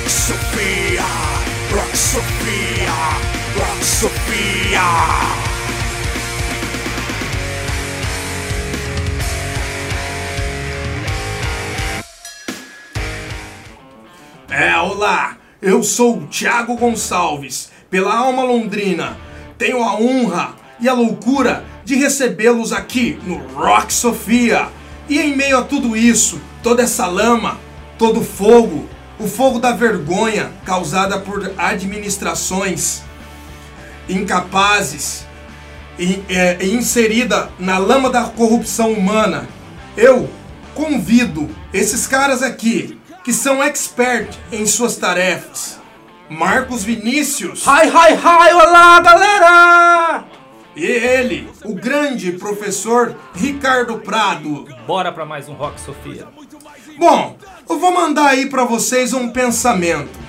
Rock 0.00 0.10
Sofia, 0.10 1.04
Rock 1.74 1.96
Sofia, 1.96 2.92
Rock 3.58 3.84
Sofia. 3.84 4.80
É, 14.48 14.78
olá! 14.78 15.36
Eu 15.60 15.82
sou 15.82 16.16
o 16.16 16.26
Thiago 16.28 16.76
Gonçalves, 16.76 17.70
pela 17.90 18.16
Alma 18.16 18.42
Londrina. 18.42 19.18
Tenho 19.58 19.82
a 19.82 19.94
honra 20.00 20.54
e 20.80 20.88
a 20.88 20.94
loucura 20.94 21.64
de 21.84 21.94
recebê-los 21.94 22.72
aqui 22.72 23.18
no 23.26 23.36
Rock 23.54 23.92
Sofia. 23.92 24.68
E 25.10 25.18
em 25.20 25.36
meio 25.36 25.58
a 25.58 25.62
tudo 25.62 25.94
isso, 25.94 26.40
toda 26.62 26.82
essa 26.82 27.06
lama, 27.06 27.58
todo 27.98 28.24
fogo, 28.24 28.88
o 29.20 29.28
fogo 29.28 29.58
da 29.58 29.72
vergonha 29.72 30.50
causada 30.64 31.18
por 31.18 31.52
administrações 31.58 33.02
incapazes 34.08 35.26
e 35.98 36.24
é, 36.28 36.64
inserida 36.64 37.50
na 37.58 37.76
lama 37.76 38.08
da 38.08 38.24
corrupção 38.24 38.92
humana, 38.92 39.46
eu 39.96 40.28
convido 40.74 41.48
esses 41.72 42.06
caras 42.06 42.42
aqui 42.42 42.98
que 43.22 43.32
são 43.32 43.62
expert 43.62 44.34
em 44.50 44.64
suas 44.64 44.96
tarefas. 44.96 45.78
Marcos 46.30 46.82
Vinícius. 46.82 47.66
Hi, 47.66 47.88
hi, 47.88 48.14
hi, 48.14 48.54
olá 48.54 49.00
galera! 49.00 50.24
E 50.74 50.84
ele, 50.86 51.50
o 51.64 51.74
grande 51.74 52.32
professor 52.32 53.14
Ricardo 53.34 53.98
Prado. 53.98 54.66
Bora 54.86 55.12
para 55.12 55.26
mais 55.26 55.48
um 55.48 55.52
Rock 55.52 55.78
Sofia. 55.80 56.28
Bom, 57.00 57.34
eu 57.66 57.78
vou 57.78 57.94
mandar 57.94 58.26
aí 58.26 58.50
para 58.50 58.62
vocês 58.62 59.14
um 59.14 59.30
pensamento. 59.30 60.20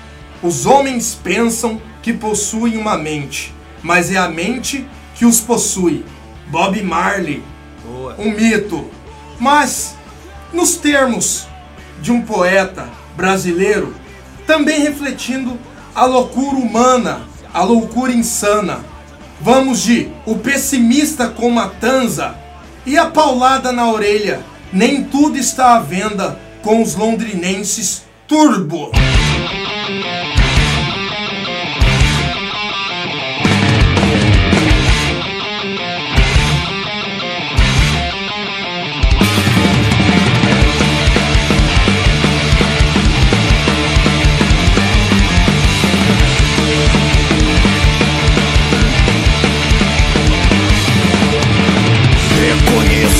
Os 0.42 0.64
homens 0.64 1.14
pensam 1.14 1.78
que 2.00 2.14
possuem 2.14 2.78
uma 2.78 2.96
mente, 2.96 3.54
mas 3.82 4.10
é 4.10 4.16
a 4.16 4.26
mente 4.26 4.88
que 5.14 5.26
os 5.26 5.38
possui. 5.38 6.02
Bob 6.46 6.82
Marley. 6.82 7.42
Boa. 7.84 8.14
Um 8.18 8.30
mito. 8.30 8.88
Mas, 9.38 9.94
nos 10.50 10.76
termos 10.76 11.46
de 12.00 12.10
um 12.10 12.22
poeta 12.22 12.88
brasileiro, 13.14 13.94
também 14.46 14.80
refletindo 14.80 15.58
a 15.94 16.06
loucura 16.06 16.56
humana, 16.56 17.20
a 17.52 17.62
loucura 17.62 18.14
insana. 18.14 18.82
Vamos 19.42 19.82
de 19.82 20.10
o 20.24 20.36
pessimista 20.36 21.28
com 21.28 21.50
matanza 21.50 22.34
e 22.86 22.96
a 22.96 23.10
paulada 23.10 23.72
na 23.72 23.90
orelha. 23.90 24.42
Nem 24.72 25.04
tudo 25.04 25.36
está 25.36 25.76
à 25.76 25.78
venda 25.78 26.40
com 26.62 26.80
os 26.80 26.94
londrinenses 26.94 28.04
turbo. 28.26 28.90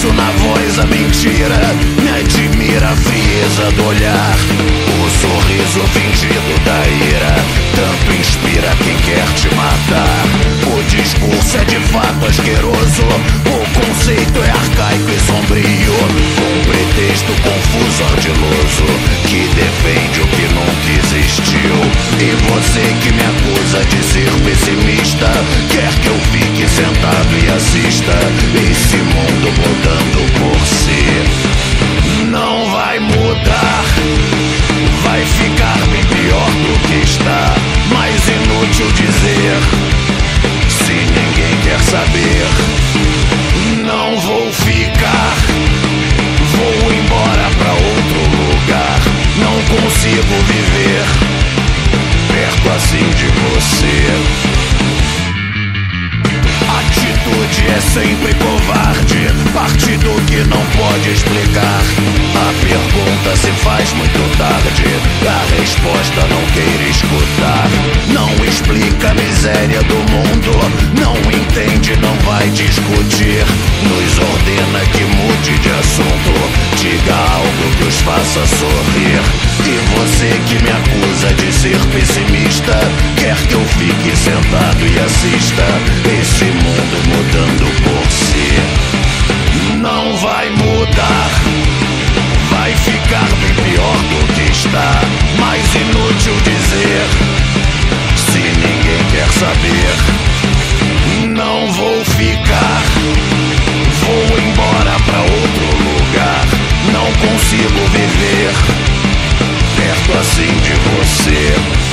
Reconheço 0.02 0.12
na 0.14 0.30
voz 0.32 0.78
a 0.80 0.86
mentira, 0.86 1.60
me 2.02 2.08
admira 2.08 2.88
a 2.88 2.96
frieza 2.96 3.70
do 3.72 3.86
olhar. 3.86 4.36
O 4.98 5.10
sorriso 5.10 5.80
fingido 5.92 6.58
da 6.64 6.88
ira, 6.88 7.36
tanto 7.76 8.12
inspira 8.18 8.74
quem 8.82 8.96
quer 8.98 9.24
te 9.34 9.54
matar. 9.54 10.24
O 10.76 10.82
discurso 10.84 11.56
é 11.56 11.64
de 11.64 11.78
fato 11.88 12.26
asqueroso, 12.26 13.06
sombrio. 15.20 15.94
Um 16.42 16.62
pretexto 16.64 17.32
confuso, 17.42 18.04
ardiloso, 18.04 18.86
que 19.26 19.48
defende 19.54 20.20
o 20.20 20.26
que 20.28 20.42
nunca 20.54 20.88
existiu. 20.98 21.74
E 22.20 22.30
você 22.50 22.80
que 23.00 23.12
me 23.12 23.22
acusa 23.22 23.84
de 23.84 24.02
ser 24.04 24.30
pessimista, 24.44 25.30
quer 25.70 25.92
que 26.00 26.08
eu 26.08 26.18
fique 26.32 26.68
sentado 26.68 27.32
e 27.42 27.48
assista 27.52 28.14
esse 28.70 28.96
mundo 28.96 29.52
mudando 29.60 30.20
por 30.38 30.66
si. 30.66 31.52
Não 32.30 32.70
vai 32.70 32.98
mudar, 32.98 33.84
vai 35.04 35.24
ficar 35.24 35.78
bem 35.90 36.04
pior 36.04 36.50
do 36.50 36.78
que 36.88 37.04
está. 37.04 37.54
Mais 37.92 38.28
inútil 38.28 38.90
dizer, 38.92 39.58
se 40.68 40.92
ninguém 40.92 41.56
quer 41.64 41.80
saber. 41.80 42.46
Não 43.84 44.18
vou 44.20 44.41
consigo 49.68 50.34
viver 50.46 51.04
perto 52.28 52.70
assim 52.70 53.08
de 53.10 53.26
você. 53.26 54.51
É 57.72 57.80
sempre 57.80 58.34
covarde, 58.34 59.32
partido 59.54 60.10
que 60.26 60.36
não 60.48 60.62
pode 60.76 61.10
explicar. 61.10 61.80
A 62.34 62.52
pergunta 62.60 63.36
se 63.36 63.50
faz 63.64 63.92
muito 63.94 64.36
tarde, 64.36 64.84
a 65.26 65.60
resposta 65.60 66.20
não 66.28 66.42
queira 66.52 66.90
escutar. 66.90 67.68
Não 68.08 68.44
explica 68.44 69.10
a 69.10 69.14
miséria 69.14 69.82
do 69.84 69.94
mundo, 70.12 70.52
não 71.00 71.16
entende, 71.30 71.96
não 71.96 72.14
vai 72.26 72.46
discutir. 72.50 73.44
Nos 73.88 74.18
ordena 74.18 74.80
que 74.92 75.04
mude 75.04 75.58
de 75.58 75.70
assunto, 75.70 76.32
diga 76.76 77.14
algo 77.14 77.76
que 77.78 77.84
os 77.84 77.98
faça 78.00 78.46
sorrir. 78.46 79.22
E 79.64 79.78
você 79.96 80.28
que 80.46 80.62
me 80.62 80.70
acusa 80.70 81.32
de 81.34 81.52
ser 81.52 81.78
pessimista, 81.92 82.78
quer 83.16 83.36
que 83.46 83.54
eu 83.54 83.64
fique 83.78 84.16
sentado 84.16 84.86
e 84.86 84.98
assista 84.98 85.64
esse 86.20 86.44
mundo 86.44 86.96
mudando 87.08 87.61
por 87.64 88.10
si. 88.10 88.58
Não 89.78 90.16
vai 90.18 90.50
mudar, 90.50 91.30
vai 92.50 92.74
ficar 92.76 93.28
bem 93.40 93.54
pior 93.64 93.96
do 93.96 94.32
que 94.34 94.50
está. 94.50 95.00
Mais 95.38 95.64
inútil 95.74 96.34
dizer, 96.44 97.06
se 98.16 98.38
ninguém 98.38 99.04
quer 99.10 99.30
saber. 99.32 100.22
Não 101.28 101.72
vou 101.72 102.04
ficar, 102.04 102.82
vou 104.00 104.38
embora 104.38 104.96
pra 105.06 105.20
outro 105.20 105.66
lugar. 105.88 106.46
Não 106.92 107.12
consigo 107.28 107.80
viver 107.92 108.52
perto 109.76 110.18
assim 110.18 110.52
de 110.60 110.72
você. 110.90 111.91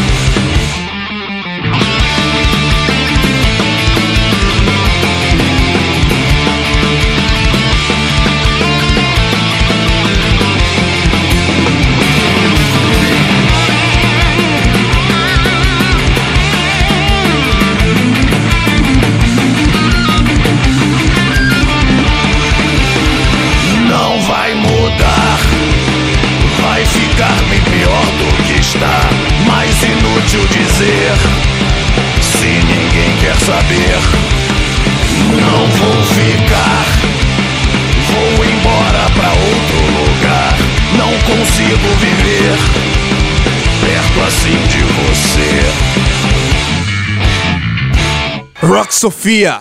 Sofia. 48.89 49.59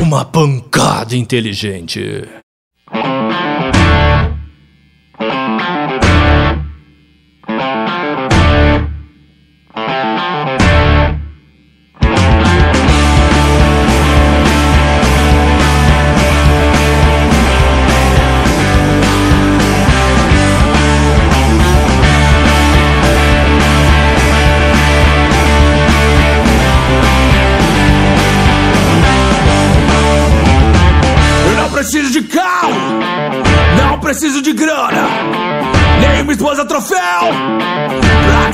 Uma 0.00 0.24
pancada 0.24 1.14
inteligente. 1.14 2.24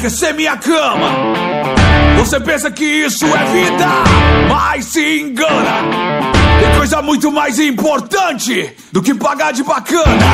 Aquecer 0.09 0.35
minha 0.35 0.57
cama. 0.57 1.11
Você 2.17 2.41
pensa 2.41 2.71
que 2.71 2.85
isso 2.85 3.27
é 3.27 3.45
vida, 3.45 3.87
mas 4.49 4.87
se 4.87 5.21
engana. 5.21 5.83
Tem 6.61 6.75
coisa 6.77 7.03
muito 7.03 7.31
mais 7.31 7.59
importante 7.59 8.75
do 8.91 9.03
que 9.03 9.15
pagar 9.15 9.53
de 9.53 9.63
bacana. 9.63 10.27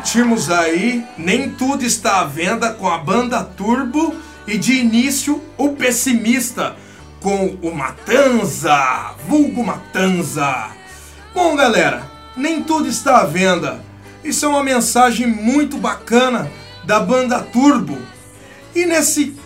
Curtimos 0.00 0.50
aí, 0.50 1.04
nem 1.18 1.50
tudo 1.50 1.84
está 1.84 2.20
à 2.20 2.24
venda 2.24 2.72
com 2.72 2.88
a 2.88 2.96
banda 2.96 3.44
Turbo 3.44 4.14
e 4.46 4.56
de 4.56 4.72
início 4.72 5.42
o 5.58 5.74
pessimista 5.74 6.74
com 7.20 7.58
o 7.60 7.70
Matanza, 7.74 9.14
vulgo 9.28 9.62
Matanza. 9.62 10.70
Bom, 11.34 11.54
galera, 11.54 12.10
nem 12.34 12.62
tudo 12.62 12.88
está 12.88 13.18
à 13.18 13.24
venda. 13.24 13.84
Isso 14.24 14.46
é 14.46 14.48
uma 14.48 14.64
mensagem 14.64 15.26
muito 15.26 15.76
bacana 15.76 16.50
da 16.84 16.98
banda 16.98 17.38
Turbo. 17.40 17.98
E 18.74 18.86
nesse 18.86 19.36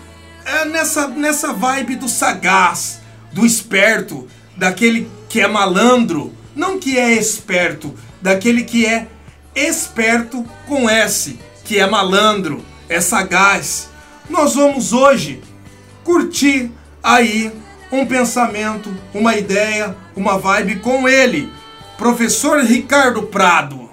é 0.45 0.65
nessa 0.67 1.09
nessa 1.09 1.53
vibe 1.53 1.97
do 1.97 2.09
sagaz, 2.09 3.01
do 3.33 3.45
esperto, 3.45 4.29
daquele 4.57 5.11
que 5.29 5.41
é 5.41 5.49
malandro, 5.49 6.33
não 6.55 6.79
que 6.79 6.97
é 6.97 7.13
esperto, 7.15 7.93
daquele 8.23 8.63
que 8.63 8.87
é 8.87 9.09
esperto 9.55 10.45
com 10.67 10.89
S, 10.89 11.39
que 11.65 11.79
é 11.79 11.87
malandro, 11.87 12.65
é 12.89 13.01
sagaz. 13.01 13.89
Nós 14.29 14.55
vamos 14.55 14.93
hoje 14.93 15.43
curtir 16.03 16.71
aí 17.03 17.53
um 17.93 18.05
pensamento, 18.07 18.95
uma 19.13 19.37
ideia, 19.37 19.97
uma 20.17 20.39
vibe 20.39 20.81
com 20.81 21.09
ele, 21.09 21.53
professor 21.97 22.61
Ricardo 22.61 23.23
Prado. 23.25 23.91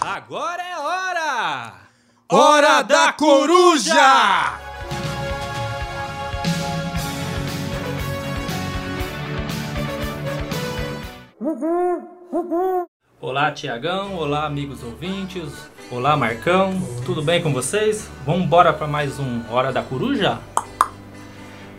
Agora 0.00 0.62
é 0.62 0.78
hora! 0.78 1.72
Hora 2.28 2.82
da 2.82 3.12
Coruja! 3.12 4.59
Olá, 13.18 13.50
Tiagão. 13.50 14.14
Olá, 14.16 14.44
amigos 14.44 14.82
ouvintes. 14.82 15.48
Olá, 15.90 16.14
Marcão. 16.14 16.74
Tudo 17.06 17.22
bem 17.22 17.42
com 17.42 17.50
vocês? 17.50 18.06
Vamos 18.26 18.42
embora 18.42 18.74
para 18.74 18.86
mais 18.86 19.18
um 19.18 19.40
Hora 19.50 19.72
da 19.72 19.80
Coruja? 19.82 20.36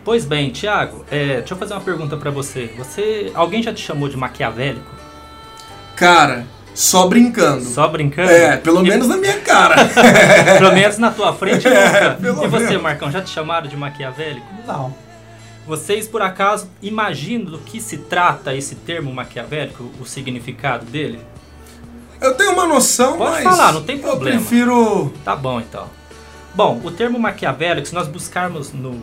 Pois 0.04 0.24
bem, 0.24 0.50
Tiago, 0.50 1.04
é, 1.12 1.36
deixa 1.38 1.54
eu 1.54 1.58
fazer 1.58 1.74
uma 1.74 1.80
pergunta 1.80 2.16
para 2.16 2.28
você. 2.32 2.74
Você, 2.76 3.30
alguém 3.36 3.62
já 3.62 3.72
te 3.72 3.80
chamou 3.80 4.08
de 4.08 4.16
maquiavélico? 4.16 4.90
Cara, 5.94 6.44
só 6.74 7.06
brincando. 7.06 7.62
Só 7.62 7.86
brincando? 7.86 8.32
É, 8.32 8.56
pelo 8.56 8.84
E- 8.84 8.88
menos 8.88 9.06
na 9.06 9.16
minha 9.16 9.38
cara. 9.42 9.76
Pelo 10.58 10.72
menos 10.72 10.98
na 10.98 11.12
tua 11.12 11.32
frente, 11.34 11.68
É, 11.70 12.16
E 12.20 12.48
você, 12.48 12.64
menos. 12.66 12.82
Marcão, 12.82 13.12
já 13.12 13.22
te 13.22 13.30
chamaram 13.30 13.68
de 13.68 13.76
maquiavélico? 13.76 14.46
Não. 14.66 14.92
Vocês, 15.66 16.08
por 16.08 16.22
acaso, 16.22 16.68
imaginam 16.82 17.52
do 17.52 17.58
que 17.58 17.80
se 17.80 17.98
trata 17.98 18.54
esse 18.54 18.74
termo 18.74 19.12
maquiavélico, 19.12 19.90
o 20.00 20.04
significado 20.04 20.84
dele? 20.86 21.20
Eu 22.20 22.34
tenho 22.34 22.52
uma 22.52 22.66
noção, 22.66 23.18
Pode 23.18 23.44
mas 23.44 23.44
falar, 23.44 23.72
não 23.72 23.82
tem 23.82 23.98
problema. 23.98 24.36
Eu 24.36 24.44
prefiro 24.44 25.12
Tá 25.24 25.36
bom, 25.36 25.60
então. 25.60 25.88
Bom, 26.54 26.80
o 26.84 26.90
termo 26.90 27.18
maquiavélico, 27.18 27.86
se 27.88 27.94
nós 27.94 28.08
buscarmos 28.08 28.72
no 28.72 29.00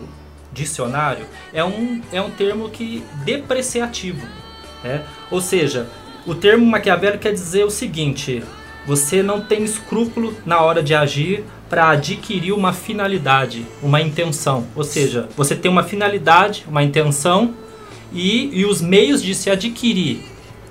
dicionário, 0.51 1.25
é 1.53 1.63
um, 1.63 2.01
é 2.11 2.21
um 2.21 2.29
termo 2.29 2.69
que 2.69 3.03
depreciativo. 3.23 4.25
Né? 4.83 5.03
Ou 5.31 5.41
seja, 5.41 5.89
o 6.25 6.35
termo 6.35 6.65
maquiavélico 6.65 7.23
quer 7.23 7.33
dizer 7.33 7.63
o 7.63 7.71
seguinte: 7.71 8.43
você 8.85 9.23
não 9.23 9.41
tem 9.41 9.63
escrúpulo 9.63 10.35
na 10.45 10.61
hora 10.61 10.83
de 10.83 10.93
agir 10.93 11.43
para 11.69 11.89
adquirir 11.91 12.51
uma 12.51 12.73
finalidade, 12.73 13.65
uma 13.81 14.01
intenção. 14.01 14.65
Ou 14.75 14.83
seja, 14.83 15.29
você 15.37 15.55
tem 15.55 15.69
uma 15.69 15.83
finalidade, 15.83 16.65
uma 16.67 16.83
intenção 16.83 17.53
e, 18.11 18.49
e 18.59 18.65
os 18.65 18.81
meios 18.81 19.21
de 19.21 19.35
se 19.35 19.49
adquirir 19.49 20.23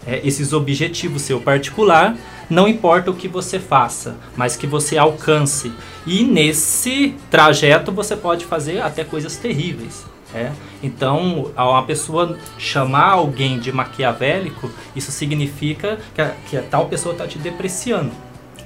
é, 0.07 0.21
esses 0.25 0.53
objetivos 0.53 1.23
seu 1.23 1.41
particular, 1.41 2.17
não 2.49 2.67
importa 2.67 3.11
o 3.11 3.15
que 3.15 3.29
você 3.29 3.59
faça, 3.59 4.17
mas 4.37 4.57
que 4.57 4.67
você 4.67 4.97
alcance. 4.97 5.71
E 6.07 6.25
nesse 6.25 7.15
trajeto 7.31 7.93
você 7.93 8.17
pode 8.17 8.45
fazer 8.47 8.81
até 8.81 9.05
coisas 9.05 9.37
terríveis. 9.37 10.07
É? 10.35 10.53
Então, 10.83 11.51
uma 11.57 11.83
pessoa 11.85 12.37
chamar 12.59 13.13
alguém 13.13 13.59
de 13.59 13.73
maquiavélico, 13.73 14.71
isso 14.95 15.11
significa 15.11 15.99
que 16.15 16.21
a, 16.21 16.35
que 16.51 16.57
a 16.57 16.63
tal 16.63 16.87
pessoa 16.87 17.15
está 17.15 17.27
te 17.27 17.39
depreciando. 17.39 18.11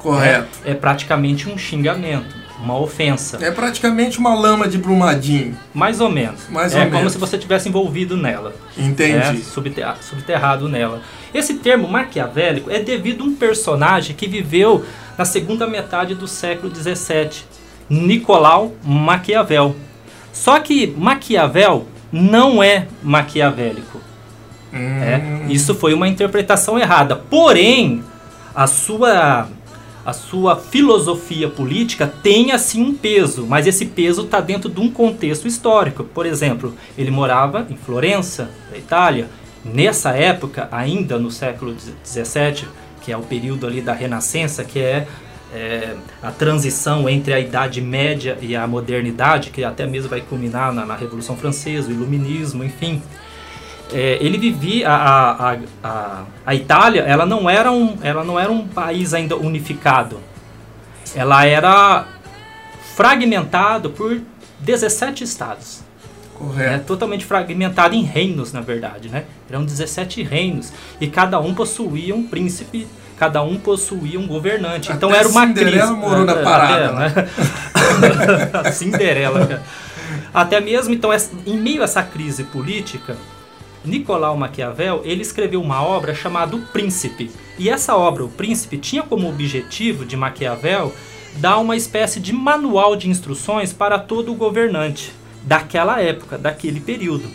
Correto. 0.02 0.48
É, 0.64 0.72
é 0.72 0.74
praticamente 0.74 1.48
um 1.48 1.56
xingamento, 1.56 2.34
uma 2.60 2.76
ofensa. 2.78 3.38
É 3.40 3.50
praticamente 3.50 4.18
uma 4.18 4.34
lama 4.34 4.66
de 4.68 4.76
Brumadinho. 4.78 5.56
Mais 5.72 6.00
ou 6.00 6.10
menos. 6.10 6.48
Mais 6.50 6.74
é 6.74 6.78
ou 6.80 6.84
como 6.86 6.96
menos. 6.98 7.12
se 7.12 7.18
você 7.18 7.38
tivesse 7.38 7.68
envolvido 7.68 8.16
nela. 8.16 8.52
Entendi. 8.76 9.16
É, 9.16 9.34
subterra- 9.36 9.96
subterrado 10.00 10.68
nela. 10.68 11.00
Esse 11.32 11.54
termo 11.54 11.86
maquiavélico 11.88 12.70
é 12.70 12.80
devido 12.80 13.22
a 13.22 13.26
um 13.26 13.34
personagem 13.34 14.14
que 14.16 14.26
viveu 14.26 14.84
na 15.16 15.24
segunda 15.24 15.66
metade 15.66 16.14
do 16.14 16.26
século 16.26 16.72
XVII, 16.74 17.44
Nicolau 17.88 18.72
Maquiavel. 18.84 19.76
Só 20.32 20.58
que 20.60 20.86
Maquiavel 20.96 21.86
não 22.10 22.62
é 22.62 22.86
maquiavélico. 23.02 24.00
Hum, 24.72 25.02
É, 25.02 25.22
isso 25.52 25.74
foi 25.74 25.92
uma 25.94 26.08
interpretação 26.08 26.78
errada. 26.78 27.14
Porém, 27.16 28.02
a 28.54 28.66
sua 28.66 29.46
a 30.04 30.12
sua 30.12 30.56
filosofia 30.56 31.48
política 31.48 32.06
tem 32.06 32.52
assim 32.52 32.82
um 32.82 32.94
peso, 32.94 33.46
mas 33.46 33.66
esse 33.66 33.86
peso 33.86 34.22
está 34.22 34.40
dentro 34.40 34.68
de 34.68 34.80
um 34.80 34.90
contexto 34.90 35.46
histórico. 35.46 36.04
Por 36.04 36.26
exemplo, 36.26 36.74
ele 36.98 37.10
morava 37.10 37.66
em 37.70 37.76
Florença, 37.76 38.50
na 38.70 38.78
Itália. 38.78 39.28
Nessa 39.64 40.10
época, 40.10 40.68
ainda 40.72 41.18
no 41.18 41.30
século 41.30 41.76
XVII, 42.04 42.66
que 43.00 43.12
é 43.12 43.16
o 43.16 43.22
período 43.22 43.66
ali 43.66 43.80
da 43.80 43.92
Renascença, 43.92 44.64
que 44.64 44.80
é, 44.80 45.06
é, 45.54 45.94
a 46.20 46.32
transição 46.32 47.08
entre 47.08 47.32
a 47.32 47.38
Idade 47.38 47.80
Média 47.80 48.36
e 48.40 48.56
a 48.56 48.66
modernidade, 48.66 49.50
que 49.50 49.62
até 49.62 49.86
mesmo 49.86 50.10
vai 50.10 50.20
culminar 50.20 50.72
na, 50.72 50.84
na 50.84 50.96
Revolução 50.96 51.36
Francesa, 51.36 51.88
o 51.88 51.92
Iluminismo, 51.92 52.64
enfim. 52.64 53.00
É, 53.92 54.18
ele 54.20 54.38
vivia 54.38 54.88
a, 54.88 55.52
a, 55.52 55.56
a, 55.84 56.22
a 56.46 56.54
Itália 56.54 57.02
ela 57.02 57.26
não 57.26 57.48
era 57.48 57.70
um 57.70 57.98
ela 58.02 58.24
não 58.24 58.38
era 58.38 58.50
um 58.50 58.66
país 58.66 59.12
ainda 59.14 59.36
unificado. 59.36 60.18
Ela 61.14 61.44
era 61.46 62.06
fragmentado 62.94 63.90
por 63.90 64.20
17 64.60 65.24
estados. 65.24 65.80
É 65.80 66.38
Correto. 66.38 66.84
totalmente 66.86 67.24
fragmentado 67.24 67.94
em 67.94 68.02
reinos 68.02 68.52
na 68.52 68.60
verdade 68.60 69.08
né? 69.08 69.24
Eram 69.50 69.64
17 69.64 70.22
reinos. 70.22 70.72
E 71.00 71.06
cada 71.06 71.38
um 71.38 71.54
possuía 71.54 72.14
um 72.14 72.24
príncipe 72.26 72.86
cada 73.18 73.40
um 73.42 73.56
possuía 73.56 74.18
um 74.18 74.26
governante. 74.26 74.90
Então 74.90 75.10
Até 75.10 75.18
era 75.20 75.28
uma 75.28 75.46
Cinderela 75.46 75.86
crise. 75.86 75.92
morou 76.00 76.24
na 76.24 76.32
É, 76.32 76.42
parada, 76.42 76.84
é, 76.84 76.92
né? 78.64 78.72
Cinderela 78.72 79.46
cara. 79.46 79.62
até 80.34 80.60
mesmo 80.60 80.92
então 80.94 81.10
em 81.46 81.56
meio 81.56 81.82
a 81.82 81.84
essa 81.84 82.02
crise 82.02 82.44
política 82.44 83.16
Nicolau 83.84 84.36
Maquiavel, 84.36 85.02
ele 85.04 85.22
escreveu 85.22 85.60
uma 85.60 85.82
obra 85.82 86.14
chamada 86.14 86.56
O 86.56 86.60
Príncipe. 86.66 87.30
E 87.58 87.68
essa 87.68 87.96
obra, 87.96 88.24
O 88.24 88.28
Príncipe, 88.28 88.78
tinha 88.78 89.02
como 89.02 89.28
objetivo 89.28 90.04
de 90.04 90.16
Maquiavel 90.16 90.92
dar 91.36 91.58
uma 91.58 91.76
espécie 91.76 92.20
de 92.20 92.32
manual 92.32 92.94
de 92.94 93.08
instruções 93.08 93.72
para 93.72 93.98
todo 93.98 94.32
o 94.32 94.36
governante 94.36 95.12
daquela 95.42 96.00
época, 96.00 96.38
daquele 96.38 96.80
período. 96.80 97.28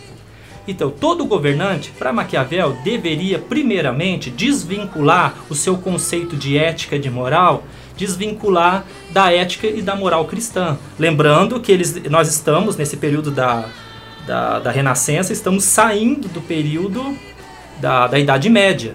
Então, 0.66 0.90
todo 0.90 1.24
governante, 1.24 1.90
para 1.98 2.12
Maquiavel, 2.12 2.76
deveria 2.84 3.38
primeiramente 3.38 4.30
desvincular 4.30 5.34
o 5.48 5.54
seu 5.54 5.78
conceito 5.78 6.36
de 6.36 6.58
ética 6.58 6.96
e 6.96 6.98
de 6.98 7.10
moral, 7.10 7.64
desvincular 7.96 8.84
da 9.10 9.32
ética 9.32 9.66
e 9.66 9.80
da 9.80 9.96
moral 9.96 10.26
cristã. 10.26 10.78
Lembrando 10.98 11.58
que 11.58 11.72
eles, 11.72 12.02
nós 12.10 12.28
estamos 12.28 12.76
nesse 12.76 12.98
período 12.98 13.30
da, 13.30 13.66
da, 14.28 14.58
da 14.58 14.70
Renascença, 14.70 15.32
estamos 15.32 15.64
saindo 15.64 16.28
do 16.28 16.42
período 16.42 17.16
da, 17.80 18.06
da 18.06 18.18
Idade 18.18 18.50
Média, 18.50 18.94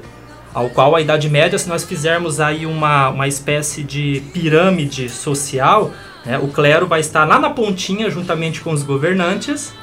ao 0.54 0.70
qual 0.70 0.96
a 0.96 1.02
Idade 1.02 1.28
Média, 1.28 1.58
se 1.58 1.68
nós 1.68 1.84
fizermos 1.84 2.40
aí 2.40 2.68
uma, 2.68 3.10
uma 3.10 3.28
espécie 3.28 3.84
de 3.84 4.22
pirâmide 4.32 5.10
social, 5.10 5.92
né, 6.24 6.38
o 6.38 6.48
clero 6.50 6.86
vai 6.86 7.00
estar 7.00 7.26
lá 7.26 7.40
na 7.40 7.50
pontinha 7.50 8.10
juntamente 8.12 8.62
com 8.62 8.72
os 8.72 8.84
governantes, 8.84 9.74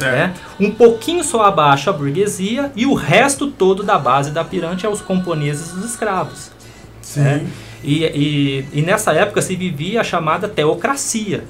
né? 0.00 0.34
Um 0.58 0.72
pouquinho 0.72 1.22
só 1.22 1.44
abaixo 1.44 1.88
a 1.88 1.92
burguesia 1.92 2.72
e 2.74 2.84
o 2.84 2.92
resto 2.92 3.46
todo 3.46 3.84
da 3.84 3.96
base 3.96 4.32
da 4.32 4.42
pirâmide 4.42 4.84
é 4.84 4.88
os 4.88 5.00
camponeses 5.00 5.70
e 5.70 5.78
os 5.78 5.84
escravos. 5.84 6.50
Sim. 7.00 7.20
né? 7.20 7.46
E, 7.84 8.04
e, 8.04 8.68
e 8.72 8.82
nessa 8.82 9.12
época 9.12 9.40
se 9.40 9.54
vivia 9.54 10.00
a 10.00 10.04
chamada 10.04 10.48
teocracia, 10.48 11.44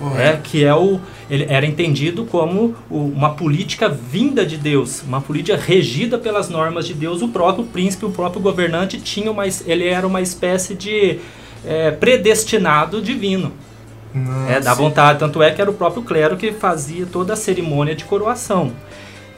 né? 0.00 0.40
Que 0.42 0.64
é 0.64 0.74
o, 0.74 1.00
ele 1.30 1.46
era 1.48 1.64
entendido 1.64 2.24
como 2.24 2.74
o- 2.90 2.98
uma 3.14 3.30
política 3.30 3.88
vinda 3.88 4.44
de 4.44 4.56
Deus, 4.56 5.02
uma 5.02 5.20
política 5.20 5.56
regida 5.56 6.18
pelas 6.18 6.48
normas 6.48 6.86
de 6.86 6.94
Deus. 6.94 7.22
O 7.22 7.28
próprio 7.28 7.64
príncipe, 7.64 8.04
o 8.04 8.10
próprio 8.10 8.40
governante 8.42 9.00
tinha 9.00 9.30
uma, 9.30 9.44
ele 9.66 9.86
era 9.86 10.06
uma 10.06 10.20
espécie 10.20 10.74
de 10.74 11.18
é, 11.64 11.90
predestinado 11.90 13.00
divino. 13.00 13.52
Nossa. 14.14 14.52
É, 14.52 14.60
da 14.60 14.72
vontade, 14.72 15.18
tanto 15.18 15.42
é 15.42 15.50
que 15.50 15.60
era 15.60 15.70
o 15.70 15.74
próprio 15.74 16.02
clero 16.02 16.36
que 16.36 16.52
fazia 16.52 17.04
toda 17.04 17.34
a 17.34 17.36
cerimônia 17.36 17.94
de 17.94 18.04
coroação. 18.04 18.72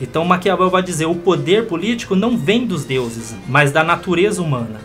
Então 0.01 0.25
Maquiavel 0.25 0.71
vai 0.71 0.83
dizer: 0.83 1.07
o 1.07 1.15
poder 1.17 1.67
político 1.67 2.15
não 2.15 2.37
vem 2.37 2.65
dos 2.65 2.85
deuses, 2.85 3.35
mas 3.49 3.73
da 3.73 3.83
natureza 3.83 4.41
humana. 4.41 4.81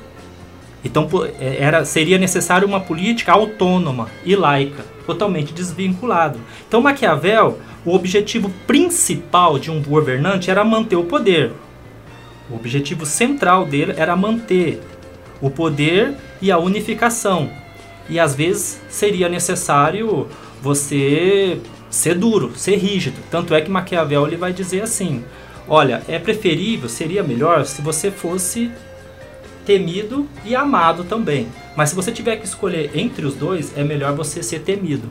Então 0.84 1.08
é, 1.40 1.58
era, 1.60 1.86
seria 1.86 2.18
necessário 2.18 2.68
uma 2.68 2.80
política 2.80 3.32
autônoma 3.32 4.10
e 4.26 4.36
laica, 4.36 4.84
totalmente 5.06 5.54
desvinculado. 5.54 6.40
Então 6.68 6.82
Maquiavel, 6.82 7.60
o 7.86 7.94
objetivo 7.94 8.50
principal 8.66 9.60
de 9.60 9.70
um 9.70 9.82
governante 9.82 10.50
era 10.50 10.64
manter 10.64 10.96
o 10.96 11.04
poder. 11.04 11.52
O 12.50 12.56
objetivo 12.56 13.06
central 13.06 13.66
dele 13.66 13.94
era 13.98 14.16
manter 14.16 14.82
o 15.42 15.50
poder 15.50 16.14
e 16.42 16.52
a 16.52 16.58
unificação. 16.58 17.50
E 18.10 18.20
às 18.20 18.36
vezes 18.36 18.82
seria 18.90 19.30
necessário 19.30 20.28
você 20.62 21.60
ser 21.90 22.16
duro, 22.16 22.52
ser 22.56 22.78
rígido. 22.78 23.18
Tanto 23.30 23.54
é 23.54 23.62
que 23.62 23.72
Maquiavel 23.72 24.28
ele 24.28 24.36
vai 24.36 24.52
dizer 24.52 24.82
assim: 24.82 25.24
olha, 25.68 26.02
é 26.08 26.20
preferível, 26.20 26.90
seria 26.90 27.24
melhor 27.24 27.66
se 27.66 27.82
você 27.82 28.12
fosse 28.12 28.72
temido 29.66 30.28
e 30.46 30.56
amado 30.56 31.04
também. 31.04 31.48
Mas 31.76 31.90
se 31.90 31.96
você 31.96 32.12
tiver 32.12 32.38
que 32.38 32.46
escolher 32.46 32.92
entre 32.94 33.26
os 33.26 33.36
dois, 33.36 33.76
é 33.78 33.84
melhor 33.84 34.14
você 34.14 34.44
ser 34.44 34.60
temido. 34.60 35.10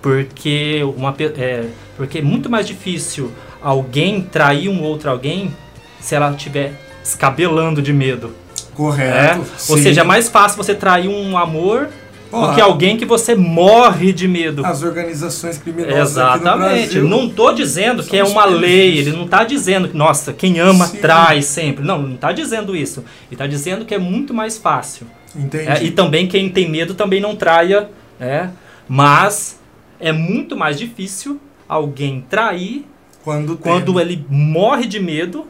Porque, 0.00 0.80
uma, 0.96 1.14
é, 1.38 1.66
porque 1.96 2.18
é 2.18 2.22
muito 2.22 2.50
mais 2.50 2.66
difícil 2.66 3.30
alguém 3.60 4.20
trair 4.20 4.68
um 4.68 4.82
outro 4.82 5.08
alguém 5.08 5.54
se 6.00 6.14
ela 6.14 6.30
estiver 6.32 6.72
escabelando 7.02 7.80
de 7.80 7.92
medo. 7.92 8.34
É? 8.72 8.74
Correto. 8.74 9.40
Ou 9.68 9.76
sim. 9.76 9.82
seja, 9.82 10.00
é 10.00 10.04
mais 10.04 10.28
fácil 10.28 10.56
você 10.56 10.74
trair 10.74 11.08
um 11.08 11.36
amor 11.36 11.88
do 12.32 12.46
Porra. 12.46 12.54
que 12.54 12.60
alguém 12.60 12.96
que 12.96 13.04
você 13.04 13.34
morre 13.34 14.12
de 14.12 14.26
medo. 14.26 14.64
As 14.64 14.82
organizações 14.82 15.58
criminosas 15.58 16.12
Exatamente. 16.12 16.98
Não 16.98 17.28
tô 17.28 17.52
dizendo 17.52 18.02
que 18.02 18.16
é 18.16 18.24
uma 18.24 18.46
lei. 18.46 18.98
Ele 18.98 19.12
não 19.12 19.28
tá 19.28 19.44
dizendo 19.44 19.88
que, 19.88 19.96
nossa, 19.96 20.32
quem 20.32 20.58
ama 20.58 20.86
Sim. 20.86 20.96
trai 20.98 21.42
sempre. 21.42 21.84
Não, 21.84 22.00
não 22.00 22.16
tá 22.16 22.32
dizendo 22.32 22.74
isso. 22.74 23.04
Ele 23.30 23.36
tá 23.36 23.46
dizendo 23.46 23.84
que 23.84 23.94
é 23.94 23.98
muito 23.98 24.32
mais 24.32 24.56
fácil. 24.56 25.06
Entendi. 25.36 25.68
É, 25.68 25.84
e 25.84 25.90
também 25.90 26.26
quem 26.26 26.48
tem 26.48 26.70
medo 26.70 26.94
também 26.94 27.20
não 27.20 27.36
traia, 27.36 27.90
né? 28.18 28.50
Mas 28.88 29.60
é 30.00 30.10
muito 30.12 30.56
mais 30.56 30.78
difícil 30.78 31.38
alguém 31.68 32.24
trair 32.28 32.86
Quando, 33.22 33.56
quando 33.56 33.92
tem. 33.94 34.02
ele 34.02 34.26
morre 34.28 34.86
de 34.86 34.98
medo 34.98 35.46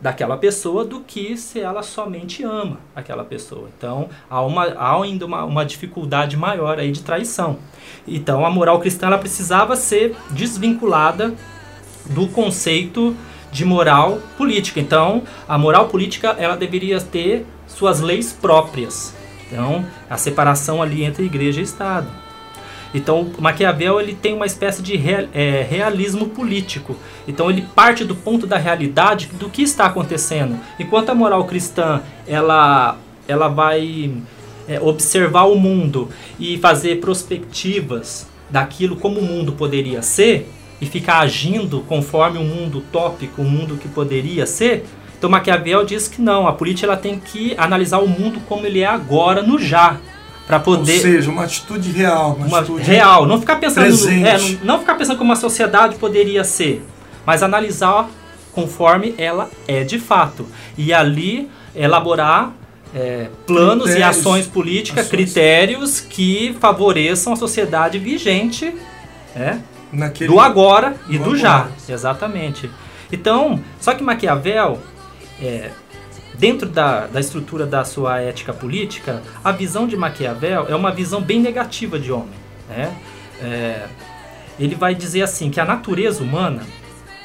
daquela 0.00 0.36
pessoa 0.36 0.84
do 0.84 1.00
que 1.00 1.36
se 1.36 1.60
ela 1.60 1.82
somente 1.82 2.42
ama 2.42 2.78
aquela 2.94 3.24
pessoa. 3.24 3.68
Então 3.76 4.08
há, 4.28 4.42
uma, 4.42 4.64
há 4.64 5.02
ainda 5.02 5.24
uma, 5.24 5.44
uma 5.44 5.64
dificuldade 5.64 6.36
maior 6.36 6.78
aí 6.78 6.90
de 6.90 7.02
traição. 7.02 7.58
Então 8.06 8.44
a 8.44 8.50
moral 8.50 8.80
cristã 8.80 9.06
ela 9.06 9.18
precisava 9.18 9.76
ser 9.76 10.16
desvinculada 10.30 11.34
do 12.10 12.28
conceito 12.28 13.16
de 13.50 13.64
moral 13.64 14.18
política. 14.36 14.80
Então 14.80 15.22
a 15.48 15.56
moral 15.56 15.88
política 15.88 16.36
ela 16.38 16.56
deveria 16.56 17.00
ter 17.00 17.46
suas 17.66 18.00
leis 18.00 18.32
próprias. 18.32 19.14
Então 19.46 19.86
a 20.08 20.16
separação 20.16 20.82
ali 20.82 21.04
entre 21.04 21.24
igreja 21.24 21.60
e 21.60 21.64
Estado. 21.64 22.23
Então, 22.94 23.28
Maquiavel 23.38 24.00
ele 24.00 24.14
tem 24.14 24.32
uma 24.34 24.46
espécie 24.46 24.80
de 24.80 24.96
rea- 24.96 25.28
é, 25.34 25.66
realismo 25.68 26.28
político. 26.28 26.94
Então, 27.26 27.50
ele 27.50 27.66
parte 27.74 28.04
do 28.04 28.14
ponto 28.14 28.46
da 28.46 28.56
realidade 28.56 29.28
do 29.38 29.50
que 29.50 29.62
está 29.62 29.86
acontecendo. 29.86 30.56
Enquanto 30.78 31.10
a 31.10 31.14
moral 31.14 31.44
cristã 31.44 32.00
ela, 32.26 32.96
ela 33.26 33.48
vai 33.48 34.12
é, 34.68 34.80
observar 34.80 35.44
o 35.44 35.56
mundo 35.56 36.08
e 36.38 36.56
fazer 36.58 37.00
prospectivas 37.00 38.28
daquilo 38.48 38.96
como 38.96 39.18
o 39.18 39.24
mundo 39.24 39.52
poderia 39.52 40.00
ser 40.00 40.48
e 40.80 40.86
ficar 40.86 41.18
agindo 41.20 41.80
conforme 41.88 42.38
o 42.38 42.44
mundo 42.44 42.78
utópico, 42.78 43.42
o 43.42 43.44
mundo 43.44 43.76
que 43.76 43.88
poderia 43.88 44.46
ser. 44.46 44.86
Então 45.18 45.30
Maquiavel 45.30 45.84
diz 45.84 46.06
que 46.06 46.20
não, 46.20 46.46
a 46.46 46.52
política 46.52 46.86
ela 46.86 46.96
tem 46.96 47.18
que 47.18 47.54
analisar 47.56 47.98
o 47.98 48.06
mundo 48.08 48.40
como 48.48 48.66
ele 48.66 48.80
é 48.80 48.86
agora, 48.86 49.42
no 49.42 49.58
já, 49.58 49.98
para 50.46 50.60
poder 50.60 50.92
Ou 50.96 51.00
seja, 51.00 51.30
uma 51.30 51.44
atitude 51.44 51.90
real, 51.90 52.34
uma, 52.38 52.46
uma 52.46 52.58
atitude 52.58 52.82
real, 52.82 53.26
não 53.26 53.40
ficar 53.40 53.56
pensando, 53.56 53.88
no- 53.88 54.26
é, 54.26 54.38
não, 54.38 54.48
não 54.64 54.78
ficar 54.80 54.94
pensando 54.94 55.16
como 55.18 55.32
a 55.32 55.36
sociedade 55.36 55.96
poderia 55.96 56.44
ser, 56.44 56.84
mas 57.24 57.42
analisar 57.42 58.08
conforme 58.52 59.14
ela 59.18 59.50
é 59.66 59.82
de 59.84 59.98
fato 59.98 60.46
e 60.76 60.92
ali 60.92 61.50
elaborar 61.74 62.52
é, 62.94 63.28
planos 63.46 63.86
e 63.90 63.94
Critérios. 63.94 64.18
ações 64.18 64.46
políticas, 64.46 65.06
Ações. 65.06 65.10
critérios 65.10 66.00
que 66.00 66.54
favoreçam 66.60 67.32
a 67.32 67.36
sociedade 67.36 67.98
vigente, 67.98 68.72
né? 69.34 69.60
naquele 69.92 70.30
do 70.30 70.38
agora 70.38 70.94
e 71.08 71.18
do 71.18 71.30
do, 71.30 71.36
já, 71.36 71.66
exatamente. 71.88 72.70
Então, 73.10 73.60
só 73.80 73.94
que 73.94 74.02
Maquiavel, 74.04 74.78
é, 75.42 75.70
dentro 76.38 76.68
da, 76.68 77.06
da 77.06 77.20
estrutura 77.20 77.64
da 77.66 77.84
sua 77.84 78.20
ética 78.20 78.52
política, 78.52 79.22
a 79.42 79.52
visão 79.52 79.86
de 79.86 79.96
Maquiavel 79.96 80.66
é 80.68 80.74
uma 80.74 80.90
visão 80.92 81.20
bem 81.20 81.40
negativa 81.40 81.98
de 81.98 82.10
homem. 82.12 82.34
Né? 82.68 82.94
É, 83.40 83.86
ele 84.58 84.74
vai 84.74 84.94
dizer 84.94 85.22
assim 85.22 85.50
que 85.50 85.60
a 85.60 85.64
natureza 85.64 86.22
humana 86.22 86.62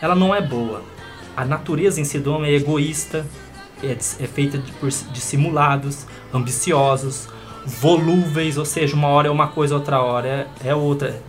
ela 0.01 0.15
não 0.15 0.33
é 0.33 0.41
boa. 0.41 0.81
A 1.35 1.45
natureza 1.45 1.99
em 2.01 2.03
si 2.03 2.19
do 2.19 2.33
homem 2.33 2.51
é 2.51 2.55
egoísta, 2.55 3.25
é, 3.83 3.91
é 3.91 4.27
feita 4.27 4.57
de, 4.57 4.71
por- 4.73 4.89
de 4.89 5.19
simulados, 5.21 6.05
ambiciosos, 6.33 7.27
volúveis, 7.65 8.57
ou 8.57 8.65
seja, 8.65 8.95
uma 8.95 9.07
hora 9.09 9.27
é 9.27 9.31
uma 9.31 9.47
coisa, 9.47 9.75
outra 9.75 10.01
hora 10.01 10.27
é, 10.63 10.69
é 10.69 10.75
outra. 10.75 11.21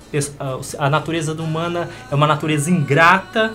A- 0.78 0.90
natureza 0.90 1.32
humana 1.34 1.88
é 2.10 2.14
uma 2.14 2.26
natureza 2.26 2.70
ingrata 2.70 3.52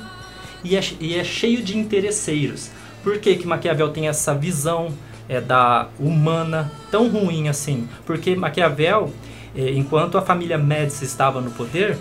e 0.63 0.75
é, 0.77 0.83
e 0.99 1.15
é 1.17 1.23
cheio 1.23 1.61
de 1.63 1.77
interesseiros. 1.77 2.69
Por 3.05 3.19
que, 3.19 3.35
que 3.35 3.45
Maquiavel 3.47 3.89
tem 3.89 4.07
essa 4.07 4.33
visão 4.33 4.91
é, 5.29 5.39
da 5.39 5.89
humana 5.99 6.71
tão 6.89 7.07
ruim 7.07 7.47
assim? 7.47 7.87
Porque 8.03 8.35
Maquiavel, 8.35 9.13
eh, 9.55 9.73
enquanto 9.75 10.17
a 10.17 10.23
família 10.23 10.57
Médici 10.57 11.05
estava 11.05 11.39
no 11.39 11.51
poder, 11.51 11.99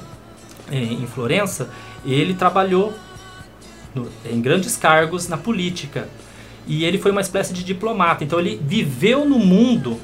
eh, 0.73 0.77
em 0.79 1.07
Florença, 1.07 1.69
ele 2.07 2.33
trabalhou 2.33 2.95
no- 3.95 4.09
em 4.25 4.41
grandes 4.41 4.79
cargos 4.79 5.29
na 5.29 5.37
política. 5.37 6.09
E 6.67 6.87
ele 6.87 6.97
foi 6.97 7.11
uma 7.11 7.21
espécie 7.21 7.53
de 7.53 7.63
diplomata. 7.63 8.25
Então 8.25 8.41
ele 8.41 8.59
viveu 8.65 9.27
no 9.27 9.39
mundo 9.39 10.01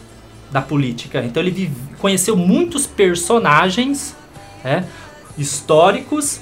da 0.52 0.60
política. 0.60 1.24
Então 1.24 1.42
ele 1.42 1.50
vive- 1.50 1.74
conheceu 1.98 2.36
muitos 2.36 2.86
personagens 2.86 4.14
né, 4.62 4.84
históricos 5.38 6.40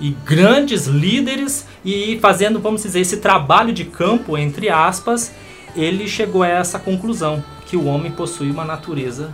e 0.00 0.10
grandes 0.24 0.86
líderes 0.86 1.66
e 1.84 2.18
fazendo, 2.20 2.58
vamos 2.58 2.82
dizer, 2.82 3.00
esse 3.00 3.18
trabalho 3.18 3.72
de 3.72 3.84
campo, 3.84 4.36
entre 4.38 4.68
aspas, 4.68 5.32
ele 5.76 6.08
chegou 6.08 6.42
a 6.42 6.48
essa 6.48 6.78
conclusão, 6.78 7.44
que 7.66 7.76
o 7.76 7.84
homem 7.84 8.10
possui 8.10 8.50
uma 8.50 8.64
natureza 8.64 9.30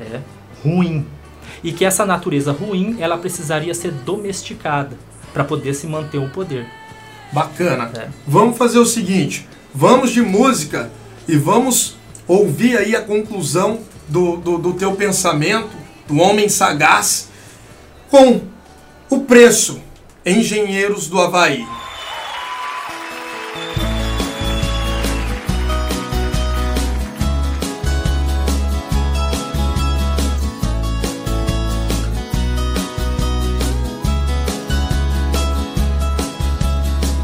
é, 0.00 0.20
ruim. 0.62 1.06
E 1.62 1.72
que 1.72 1.84
essa 1.84 2.06
natureza 2.06 2.52
ruim, 2.52 2.96
ela 3.00 3.18
precisaria 3.18 3.74
ser 3.74 3.90
domesticada 3.90 4.96
para 5.32 5.44
poder 5.44 5.74
se 5.74 5.86
manter 5.86 6.18
o 6.18 6.28
poder. 6.28 6.66
Bacana. 7.32 7.90
É. 7.96 8.08
Vamos 8.26 8.56
fazer 8.56 8.78
o 8.78 8.86
seguinte: 8.86 9.48
vamos 9.74 10.10
de 10.10 10.22
música 10.22 10.90
e 11.26 11.36
vamos 11.36 11.96
ouvir 12.28 12.76
aí 12.76 12.94
a 12.94 13.02
conclusão 13.02 13.80
do, 14.08 14.36
do, 14.36 14.58
do 14.58 14.72
teu 14.74 14.94
pensamento, 14.94 15.70
do 16.06 16.18
homem 16.18 16.48
sagaz, 16.48 17.28
com 18.10 18.42
o 19.10 19.20
preço. 19.20 19.83
Engenheiros 20.26 21.06
do 21.06 21.20
Havaí. 21.20 21.68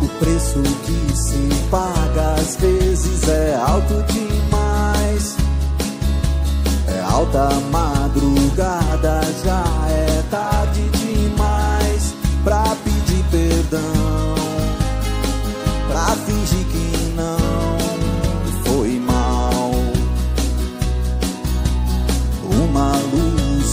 O 0.02 0.08
preço 0.18 0.62
que 0.84 1.16
se 1.16 1.48
paga 1.70 2.34
às 2.34 2.56
vezes 2.56 3.26
é 3.26 3.54
alto 3.66 3.94
demais. 4.12 5.36
É 6.86 7.00
alta 7.00 7.48
madrugada, 7.70 9.09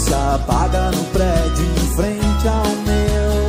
se 0.08 0.14
apaga 0.14 0.90
no 0.92 1.04
prédio 1.06 1.66
em 1.66 1.96
frente 1.96 2.48
ao 2.48 2.66
meu. 2.88 3.48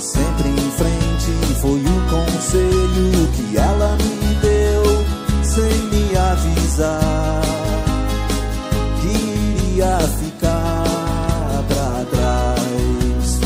Sempre 0.00 0.48
em 0.48 0.70
frente 0.72 1.54
foi 1.60 1.80
o 1.80 2.00
conselho 2.10 3.28
que 3.34 3.56
ela 3.56 3.96
me 3.96 4.34
deu, 4.42 4.82
sem 5.44 5.78
me 5.90 6.16
avisar 6.16 7.42
que 9.00 9.08
iria 9.08 9.98
ficar 10.18 10.84
pra 11.68 12.04
trás. 12.10 13.40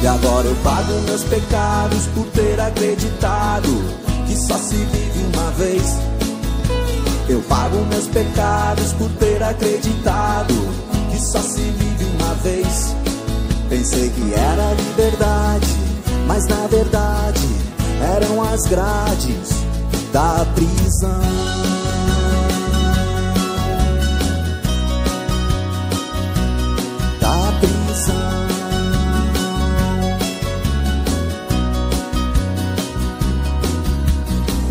E 0.00 0.06
agora 0.06 0.46
eu 0.46 0.56
pago 0.62 0.92
meus 1.06 1.24
pecados 1.24 2.06
por 2.14 2.26
ter 2.26 2.60
acreditado 2.60 3.68
que 4.28 4.36
só 4.36 4.56
se 4.58 4.76
vive 4.76 5.24
uma 5.34 5.50
vez. 5.52 6.15
Eu 7.28 7.42
pago 7.42 7.84
meus 7.86 8.06
pecados 8.06 8.92
por 8.92 9.10
ter 9.18 9.42
acreditado 9.42 10.54
que 11.10 11.20
só 11.20 11.40
se 11.40 11.60
vive 11.60 12.04
uma 12.20 12.34
vez. 12.34 12.94
Pensei 13.68 14.10
que 14.10 14.32
era 14.32 14.72
liberdade, 14.74 15.66
mas 16.26 16.46
na 16.46 16.66
verdade 16.68 17.46
eram 18.16 18.42
as 18.42 18.62
grades 18.66 19.48
da 20.12 20.46
prisão. 20.54 21.85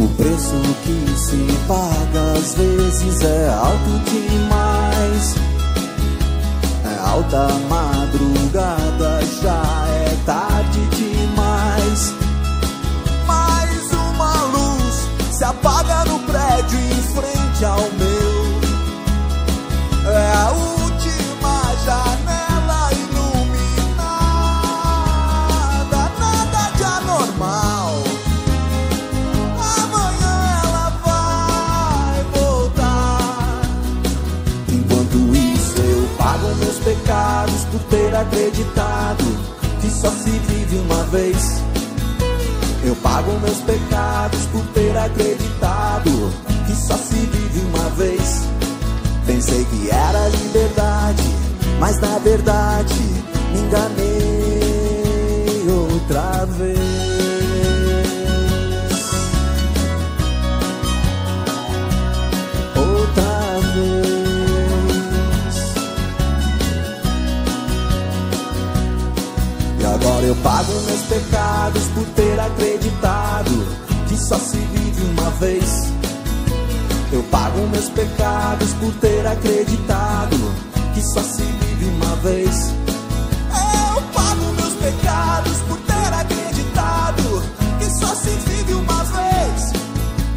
O 0.06 0.08
preço 0.10 0.54
que 0.84 1.20
se 1.20 1.48
paga 1.68 2.34
às 2.38 2.54
vezes 2.54 3.24
é 3.24 3.50
alto 3.50 3.90
demais. 4.06 5.36
É 6.86 7.10
alta 7.10 7.48
madrugada, 7.68 9.20
já 9.42 9.88
é 9.88 10.16
tarde 10.24 10.80
demais. 10.96 12.14
Mais 13.26 13.92
uma 13.94 14.44
luz 14.44 15.10
se 15.32 15.44
apaga 15.44 16.06
no 16.06 16.20
prédio 16.20 16.80
em 16.80 17.02
frente 17.16 17.66
ao 17.66 17.85
por 37.76 37.84
ter 37.90 38.16
acreditado 38.16 39.26
que 39.82 39.90
só 39.90 40.10
se 40.10 40.30
vive 40.30 40.78
uma 40.78 41.04
vez. 41.06 41.62
Eu 42.86 42.96
pago 42.98 43.38
meus 43.42 43.58
pecados 43.58 44.40
por 44.46 44.66
ter 44.68 44.98
acreditado 44.98 46.32
que 46.66 46.74
só 46.74 46.96
se 46.96 47.16
vive 47.16 47.60
uma 47.68 47.90
vez. 47.90 48.44
Pensei 49.26 49.66
que 49.66 49.90
era 49.90 50.30
liberdade, 50.30 51.24
mas 51.78 52.00
na 52.00 52.18
verdade 52.20 52.94
me 53.52 53.60
enganei 53.60 54.06
outra 55.68 56.46
vez. 56.46 56.95
Agora 70.06 70.26
eu 70.28 70.36
pago 70.36 70.72
meus 70.82 71.02
pecados 71.02 71.84
por 71.96 72.06
ter 72.16 72.40
acreditado 72.40 73.68
que 74.08 74.16
só 74.16 74.38
se 74.38 74.58
vive 74.58 75.02
uma 75.18 75.32
vez. 75.32 75.94
Eu 77.12 77.24
pago 77.24 77.68
meus 77.70 77.90
pecados 77.90 78.74
por 78.74 78.94
ter 78.96 79.26
acreditado 79.26 80.38
que 80.94 81.02
só 81.02 81.22
se 81.22 81.42
vive 81.42 81.86
uma 81.86 82.16
vez. 82.18 82.72
Eu 83.96 84.02
pago 84.14 84.54
meus 84.54 84.74
pecados 84.74 85.58
por 85.68 85.78
ter 85.80 86.14
acreditado 86.14 87.44
que 87.80 87.90
só 88.00 88.16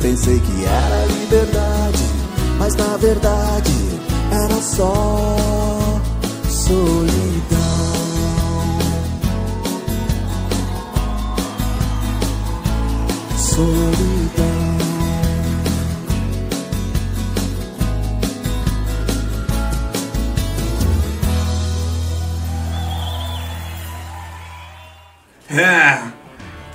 Pensei 0.00 0.40
que 0.40 0.64
era 0.64 1.06
liberdade, 1.06 2.04
mas 2.58 2.74
na 2.74 2.96
verdade 2.96 3.72
era 4.30 4.62
só 4.62 5.36
solidão. 6.48 7.27
Solidão. 13.58 14.46
É, 25.50 26.02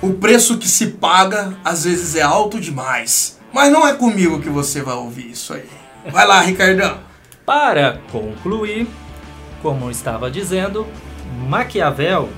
o 0.02 0.12
preço 0.12 0.58
que 0.58 0.68
se 0.68 0.88
paga 0.88 1.56
às 1.64 1.84
vezes 1.84 2.16
é 2.16 2.20
alto 2.20 2.60
demais. 2.60 3.40
Mas 3.50 3.72
não 3.72 3.88
é 3.88 3.94
comigo 3.94 4.42
que 4.42 4.50
você 4.50 4.82
vai 4.82 4.94
ouvir 4.94 5.30
isso 5.30 5.54
aí. 5.54 5.66
Vai 6.10 6.26
lá, 6.26 6.42
Ricardão. 6.42 6.98
Para 7.46 8.00
concluir, 8.12 8.86
como 9.62 9.90
estava 9.90 10.30
dizendo, 10.30 10.86
Maquiavel, 11.48 12.28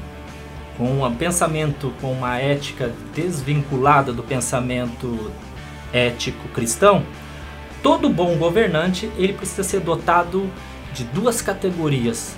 com 0.76 1.04
um 1.04 1.14
pensamento, 1.14 1.92
com 2.00 2.12
uma 2.12 2.38
ética 2.38 2.92
desvinculada 3.14 4.12
do 4.12 4.22
pensamento 4.22 5.30
ético 5.92 6.48
cristão, 6.48 7.04
todo 7.82 8.08
bom 8.08 8.36
governante 8.36 9.10
ele 9.16 9.32
precisa 9.32 9.62
ser 9.62 9.80
dotado 9.80 10.50
de 10.92 11.04
duas 11.04 11.42
categorias. 11.42 12.34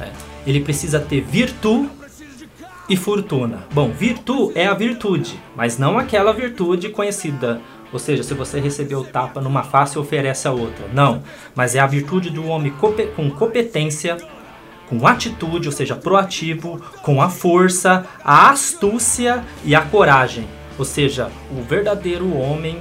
É, 0.00 0.10
Ele 0.46 0.60
precisa 0.60 0.98
ter 0.98 1.20
virtude 1.20 1.90
e 2.88 2.96
fortuna. 2.96 3.66
Bom, 3.72 3.90
virtude 3.90 4.58
é 4.58 4.66
a 4.66 4.74
virtude, 4.74 5.38
mas 5.54 5.78
não 5.78 5.98
aquela 5.98 6.32
virtude 6.32 6.88
conhecida. 6.88 7.60
Ou 7.92 7.98
seja, 7.98 8.22
se 8.22 8.34
você 8.34 8.60
recebeu 8.60 9.04
tapa 9.04 9.40
numa 9.40 9.62
face, 9.62 9.98
oferece 9.98 10.46
a 10.46 10.52
outra. 10.52 10.88
Não, 10.92 11.22
mas 11.54 11.74
é 11.74 11.80
a 11.80 11.86
virtude 11.86 12.30
do 12.30 12.46
homem 12.46 12.72
com 13.16 13.30
competência, 13.30 14.16
com 14.88 15.06
atitude, 15.06 15.68
ou 15.68 15.72
seja, 15.72 15.94
proativo, 15.94 16.80
com 17.02 17.20
a 17.20 17.28
força, 17.28 18.06
a 18.24 18.50
astúcia 18.50 19.44
e 19.64 19.74
a 19.74 19.82
coragem. 19.82 20.48
Ou 20.78 20.84
seja, 20.84 21.30
o 21.50 21.62
verdadeiro 21.62 22.34
homem 22.36 22.78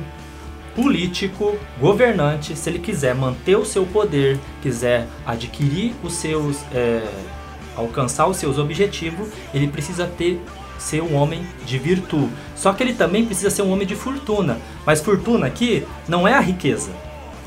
político, 0.75 1.57
governante, 1.79 2.55
se 2.55 2.69
ele 2.69 2.79
quiser 2.79 3.15
manter 3.15 3.57
o 3.57 3.65
seu 3.65 3.85
poder, 3.85 4.39
quiser 4.61 5.07
adquirir 5.25 5.93
os 6.03 6.13
seus, 6.13 6.57
é, 6.73 7.01
alcançar 7.75 8.27
os 8.27 8.37
seus 8.37 8.57
objetivos, 8.59 9.29
ele 9.53 9.67
precisa 9.67 10.05
ter 10.05 10.39
ser 10.77 11.01
um 11.01 11.15
homem 11.15 11.41
de 11.65 11.79
virtude. 11.79 12.31
Só 12.55 12.71
que 12.71 12.83
ele 12.83 12.93
também 12.93 13.25
precisa 13.25 13.49
ser 13.49 13.63
um 13.63 13.71
homem 13.71 13.87
de 13.87 13.95
fortuna. 13.95 14.59
Mas 14.85 15.01
fortuna 15.01 15.47
aqui 15.47 15.85
não 16.07 16.27
é 16.27 16.33
a 16.33 16.39
riqueza. 16.39 16.91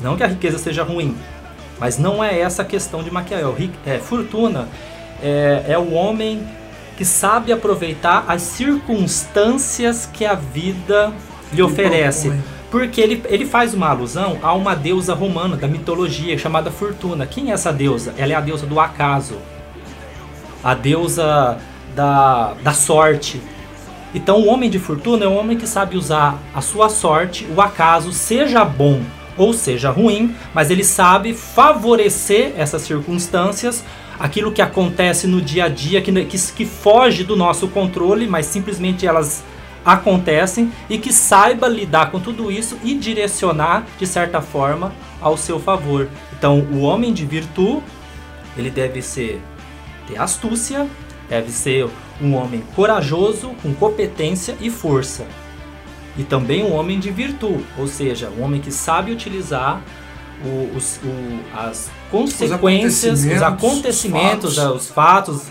Não 0.01 0.17
que 0.17 0.23
a 0.23 0.27
riqueza 0.27 0.57
seja 0.57 0.83
ruim, 0.83 1.15
mas 1.81 1.97
não 1.97 2.23
é 2.23 2.39
essa 2.39 2.61
a 2.61 2.65
questão 2.65 3.01
de 3.01 3.09
Maquiavel. 3.09 3.57
É, 3.87 3.97
fortuna 3.97 4.67
é, 5.19 5.65
é 5.69 5.77
o 5.79 5.93
homem 5.93 6.47
que 6.95 7.03
sabe 7.03 7.51
aproveitar 7.51 8.23
as 8.27 8.43
circunstâncias 8.43 10.07
que 10.13 10.23
a 10.23 10.35
vida 10.35 11.11
lhe 11.51 11.63
oferece. 11.63 12.31
Porque 12.69 13.01
ele, 13.01 13.23
ele 13.25 13.47
faz 13.47 13.73
uma 13.73 13.89
alusão 13.89 14.37
a 14.43 14.53
uma 14.53 14.75
deusa 14.75 15.15
romana 15.15 15.57
da 15.57 15.67
mitologia 15.67 16.37
chamada 16.37 16.69
Fortuna. 16.69 17.25
Quem 17.25 17.49
é 17.49 17.53
essa 17.53 17.73
deusa? 17.73 18.13
Ela 18.15 18.33
é 18.33 18.35
a 18.35 18.41
deusa 18.41 18.67
do 18.67 18.79
acaso, 18.79 19.39
a 20.63 20.75
deusa 20.75 21.57
da, 21.95 22.53
da 22.61 22.73
sorte. 22.73 23.41
Então, 24.13 24.39
o 24.39 24.45
homem 24.45 24.69
de 24.69 24.77
fortuna 24.77 25.25
é 25.25 25.27
um 25.27 25.35
homem 25.35 25.57
que 25.57 25.65
sabe 25.65 25.97
usar 25.97 26.37
a 26.53 26.61
sua 26.61 26.89
sorte, 26.89 27.47
o 27.55 27.59
acaso, 27.59 28.13
seja 28.13 28.63
bom 28.63 29.01
ou 29.37 29.53
seja 29.53 29.89
ruim, 29.89 30.35
mas 30.53 30.69
ele 30.69 30.83
sabe 30.83 31.33
favorecer 31.33 32.53
essas 32.57 32.81
circunstâncias, 32.81 33.83
aquilo 34.19 34.51
que 34.51 34.61
acontece 34.61 35.27
no 35.27 35.41
dia 35.41 35.65
a 35.65 35.69
dia, 35.69 36.01
que, 36.01 36.11
que, 36.25 36.37
que 36.37 36.65
foge 36.65 37.23
do 37.23 37.35
nosso 37.35 37.67
controle, 37.67 38.27
mas 38.27 38.45
simplesmente 38.45 39.05
elas 39.05 39.43
acontecem 39.83 40.71
e 40.89 40.97
que 40.97 41.11
saiba 41.11 41.67
lidar 41.67 42.11
com 42.11 42.19
tudo 42.19 42.51
isso 42.51 42.77
e 42.83 42.93
direcionar 42.93 43.85
de 43.97 44.05
certa 44.05 44.41
forma 44.41 44.93
ao 45.19 45.37
seu 45.37 45.59
favor. 45.59 46.07
Então, 46.37 46.59
o 46.71 46.81
homem 46.81 47.13
de 47.13 47.25
virtude, 47.25 47.81
ele 48.57 48.69
deve 48.69 49.01
ser 49.01 49.41
ter 50.07 50.19
astúcia, 50.19 50.87
deve 51.29 51.51
ser 51.51 51.87
um 52.21 52.35
homem 52.35 52.63
corajoso, 52.75 53.51
com 53.61 53.73
competência 53.73 54.55
e 54.59 54.69
força. 54.69 55.25
E 56.17 56.23
também 56.23 56.63
um 56.63 56.73
homem 56.73 56.99
de 56.99 57.09
virtude, 57.09 57.65
ou 57.77 57.87
seja, 57.87 58.29
um 58.37 58.43
homem 58.43 58.59
que 58.59 58.71
sabe 58.71 59.11
utilizar 59.11 59.81
o- 60.43 60.75
os, 60.75 60.97
o- 61.03 61.39
as 61.57 61.89
consequências, 62.09 63.23
os 63.23 63.41
acontecimentos, 63.41 64.57
os 64.57 64.75
os 64.75 64.89
fatos, 64.89 65.43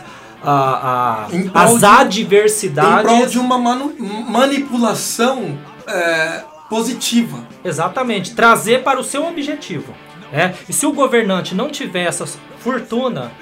a- 0.43 1.25
a- 1.25 1.29
as 1.55 1.79
de- 1.79 1.85
adversidades. 1.87 3.01
Em 3.11 3.17
prol 3.17 3.27
de 3.27 3.39
uma 3.39 3.57
manu- 3.59 3.95
manipulação 4.29 5.59
é, 5.87 6.45
positiva. 6.69 7.39
Exatamente, 7.65 8.35
trazer 8.35 8.83
para 8.83 9.01
o 9.01 9.05
seu 9.05 9.27
objetivo. 9.27 9.93
Né? 10.31 10.55
E 10.69 10.73
se 10.73 10.87
o 10.87 10.93
governante 10.93 11.55
não 11.55 11.69
tiver 11.71 12.05
essa 12.07 12.27
fortuna, 12.61 13.33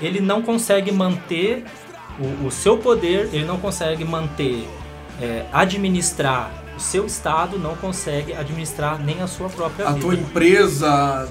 ele 0.00 0.20
não 0.20 0.40
consegue 0.42 0.92
manter 0.92 1.64
o, 2.20 2.46
o 2.46 2.50
seu 2.50 2.76
poder, 2.78 3.30
ele 3.32 3.44
não 3.44 3.58
consegue 3.58 4.04
manter, 4.04 4.68
é, 5.20 5.44
administrar 5.52 6.50
o 6.76 6.80
seu 6.80 7.06
estado, 7.06 7.58
não 7.58 7.74
consegue 7.76 8.34
administrar 8.34 8.98
nem 9.02 9.22
a 9.22 9.26
sua 9.26 9.48
própria 9.48 9.88
A 9.88 9.92
vida. 9.92 10.00
tua 10.04 10.14
empresa. 10.14 11.28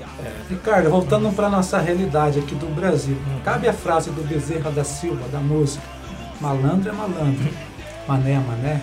Ricardo, 0.49 0.89
voltando 0.89 1.31
para 1.35 1.49
nossa 1.49 1.77
realidade 1.79 2.39
aqui 2.39 2.55
do 2.55 2.65
Brasil, 2.73 3.17
cabe 3.43 3.67
a 3.67 3.73
frase 3.73 4.09
do 4.09 4.21
Bezerra 4.27 4.71
da 4.71 4.83
Silva, 4.83 5.27
da 5.29 5.39
música: 5.39 5.83
malandro 6.41 6.89
é 6.89 6.93
malandro, 6.93 7.49
mané 8.07 8.31
é 8.31 8.39
mané. 8.39 8.81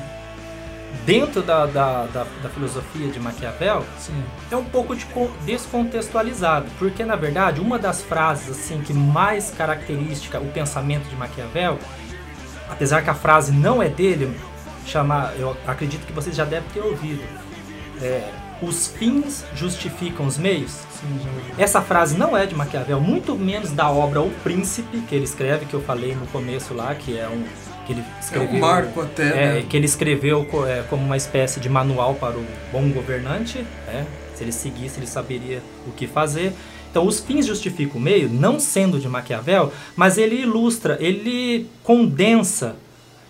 Dentro 1.07 1.43
da, 1.43 1.67
da, 1.67 2.05
da, 2.05 2.27
da 2.43 2.49
filosofia 2.51 3.09
de 3.11 3.19
Maquiavel, 3.19 3.83
Sim. 3.99 4.23
é 4.51 4.57
um 4.57 4.63
pouco 4.65 4.95
de 4.95 5.05
con- 5.07 5.31
descontextualizado, 5.45 6.67
porque 6.79 7.03
na 7.05 7.17
verdade 7.17 7.61
uma 7.61 7.79
das 7.79 8.03
frases 8.03 8.51
assim 8.51 8.81
que 8.83 8.93
mais 8.93 9.51
característica 9.51 10.39
o 10.39 10.47
pensamento 10.53 11.09
de 11.09 11.17
Maquiavel, 11.17 11.79
apesar 12.71 13.03
que 13.03 13.11
a 13.11 13.15
frase 13.15 13.51
não 13.53 13.83
é 13.83 13.89
dele, 13.89 14.37
chama, 14.91 15.33
eu 15.39 15.57
acredito 15.67 16.07
que 16.07 16.13
vocês 16.13 16.35
já 16.35 16.45
devem 16.45 16.69
ter 16.71 16.81
ouvido, 16.81 17.23
é, 18.01 18.29
os 18.63 18.87
fins 18.89 19.45
justificam 19.55 20.27
os 20.27 20.39
meios. 20.39 20.71
Sim. 20.71 21.19
Essa 21.59 21.83
frase 21.83 22.17
não 22.17 22.37
é 22.37 22.47
de 22.47 22.55
Maquiavel, 22.55 23.01
muito 23.01 23.35
menos 23.37 23.73
da 23.73 23.91
obra 23.91 24.21
O 24.21 24.31
Príncipe 24.45 24.99
que 25.01 25.15
ele 25.15 25.25
escreve, 25.25 25.67
que 25.67 25.75
eu 25.75 25.83
falei 25.83 26.15
no 26.15 26.27
começo 26.29 26.73
lá, 26.73 26.95
que 26.95 27.19
é 27.19 27.29
um 27.29 27.43
que 27.85 27.93
ele 27.93 28.01
É 28.01 28.21
escreveu 28.21 28.57
um 28.57 28.61
marco 28.61 29.01
até. 29.01 29.23
é, 29.23 29.55
né? 29.55 29.65
que 29.69 29.77
ele 29.77 29.87
escreveu 29.87 30.47
é, 30.69 30.85
como 30.89 31.05
uma 31.05 31.17
espécie 31.17 31.59
de 31.59 31.69
manual 31.69 32.15
para 32.15 32.37
o 32.37 32.45
bom 32.71 32.89
governante. 32.91 33.59
né? 33.87 34.07
Se 34.35 34.45
ele 34.45 34.53
seguisse, 34.53 34.99
ele 34.99 35.07
saberia 35.07 35.61
o 35.87 35.91
que 35.91 36.07
fazer. 36.07 36.53
Então, 36.91 37.07
os 37.07 37.21
fins 37.21 37.47
justificam 37.47 37.97
o 37.99 38.01
meio, 38.01 38.29
não 38.29 38.61
sendo 38.61 39.01
de 39.01 39.09
Maquiavel, 39.09 39.73
mas 39.97 40.19
ele 40.19 40.37
ilustra, 40.43 40.97
ele 41.01 41.67
condensa, 41.83 42.77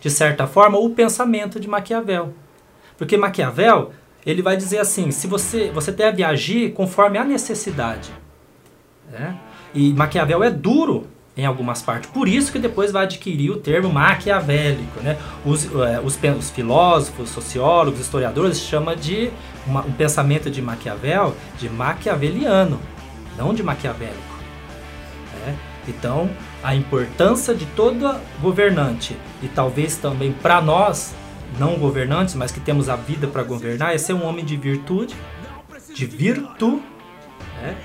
de 0.02 0.10
certa 0.10 0.46
forma, 0.46 0.76
o 0.78 0.90
pensamento 0.90 1.58
de 1.58 1.66
Maquiavel. 1.68 2.34
Porque 2.98 3.16
Maquiavel, 3.16 3.92
ele 4.26 4.42
vai 4.42 4.56
dizer 4.56 4.78
assim, 4.80 5.10
se 5.12 5.26
você, 5.28 5.70
você 5.70 5.90
deve 5.92 6.22
agir 6.24 6.72
conforme 6.74 7.16
a 7.18 7.24
necessidade. 7.24 8.10
né? 9.10 9.38
E 9.72 9.92
Maquiavel 9.94 10.42
é 10.42 10.50
duro 10.50 11.06
em 11.36 11.46
algumas 11.46 11.80
partes. 11.80 12.10
Por 12.10 12.28
isso 12.28 12.50
que 12.52 12.58
depois 12.58 12.92
vai 12.92 13.04
adquirir 13.04 13.50
o 13.50 13.56
termo 13.56 13.90
maquiavélico. 13.90 15.00
Né? 15.00 15.16
Os, 15.46 15.64
eh, 15.64 16.00
os, 16.04 16.18
os 16.38 16.50
filósofos, 16.50 17.30
sociólogos, 17.30 18.00
historiadores 18.00 18.58
chamam 18.60 18.94
de 18.94 19.30
uma- 19.66 19.80
um 19.86 19.92
pensamento 19.92 20.50
de 20.50 20.60
Maquiavel 20.60 21.34
de 21.58 21.70
maquiaveliano, 21.70 22.78
não 23.38 23.54
de 23.54 23.62
maquiavélico. 23.62 24.20
né? 25.46 25.56
Então, 25.88 26.28
a 26.62 26.74
importância 26.74 27.54
de 27.54 27.66
todo 27.66 28.14
governante 28.40 29.16
e 29.42 29.48
talvez 29.48 29.96
também 29.96 30.32
para 30.32 30.60
nós, 30.60 31.12
não 31.58 31.76
governantes, 31.76 32.34
mas 32.34 32.52
que 32.52 32.60
temos 32.60 32.88
a 32.88 32.96
vida 32.96 33.26
para 33.26 33.42
governar, 33.42 33.94
é 33.94 33.98
ser 33.98 34.12
um 34.12 34.24
homem 34.24 34.44
de 34.44 34.56
virtude, 34.56 35.14
de 35.92 36.06
virtude, 36.06 36.82
né? 37.60 37.76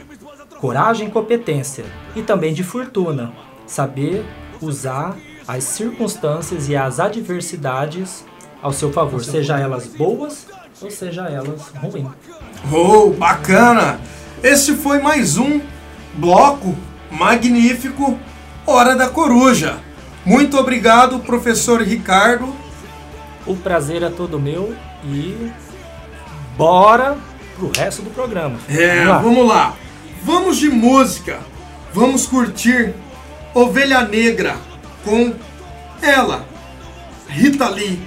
coragem 0.60 1.08
e 1.08 1.12
competência 1.12 1.86
e 2.16 2.22
também 2.22 2.54
de 2.54 2.64
fortuna, 2.64 3.34
saber 3.66 4.26
usar 4.62 5.18
as 5.48 5.64
circunstâncias 5.64 6.70
e 6.70 6.76
as 6.76 7.00
adversidades 7.00 8.26
ao 8.62 8.74
seu 8.74 8.92
favor, 8.92 9.24
seja 9.24 9.60
elas 9.60 9.88
boas 9.88 10.48
ou 10.82 10.92
seja 10.92 11.24
elas 11.24 11.70
ruins. 11.70 12.08
Oh, 12.72 13.10
bacana! 13.12 14.00
Esse 14.44 14.76
foi 14.76 15.00
mais 15.00 15.38
um 15.38 15.62
bloco 16.16 16.76
magnífico 17.10 18.20
Hora 18.68 18.96
da 18.96 19.08
Coruja. 19.10 19.80
Muito 20.26 20.58
obrigado, 20.58 21.20
professor 21.20 21.82
Ricardo. 21.82 22.54
O 23.46 23.56
prazer 23.56 24.04
é 24.04 24.10
todo 24.10 24.38
meu 24.40 24.76
e 25.06 25.50
bora 26.58 27.18
pro 27.56 27.72
resto 27.76 28.02
do 28.02 28.10
programa. 28.10 28.60
É, 28.68 29.06
Vamos 29.06 29.08
lá. 29.08 29.20
vamos 29.22 29.48
lá. 29.48 29.74
Vamos 30.24 30.58
de 30.58 30.70
música. 30.70 31.40
Vamos 31.94 32.26
curtir 32.28 32.94
Ovelha 33.54 34.02
Negra 34.02 34.58
com 35.06 35.34
ela, 36.02 36.46
Rita 37.30 37.70
Lee. 37.70 38.00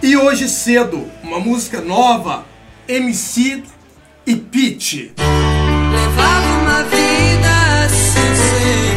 E 0.00 0.16
hoje 0.16 0.48
cedo, 0.48 1.04
uma 1.24 1.40
música 1.40 1.80
nova, 1.80 2.44
MC 2.86 3.64
e 4.24 4.36
Pitch. 4.36 5.10
Levava 5.90 6.60
uma 6.62 6.82
vida 6.84 7.88
sossegada. 7.88 8.95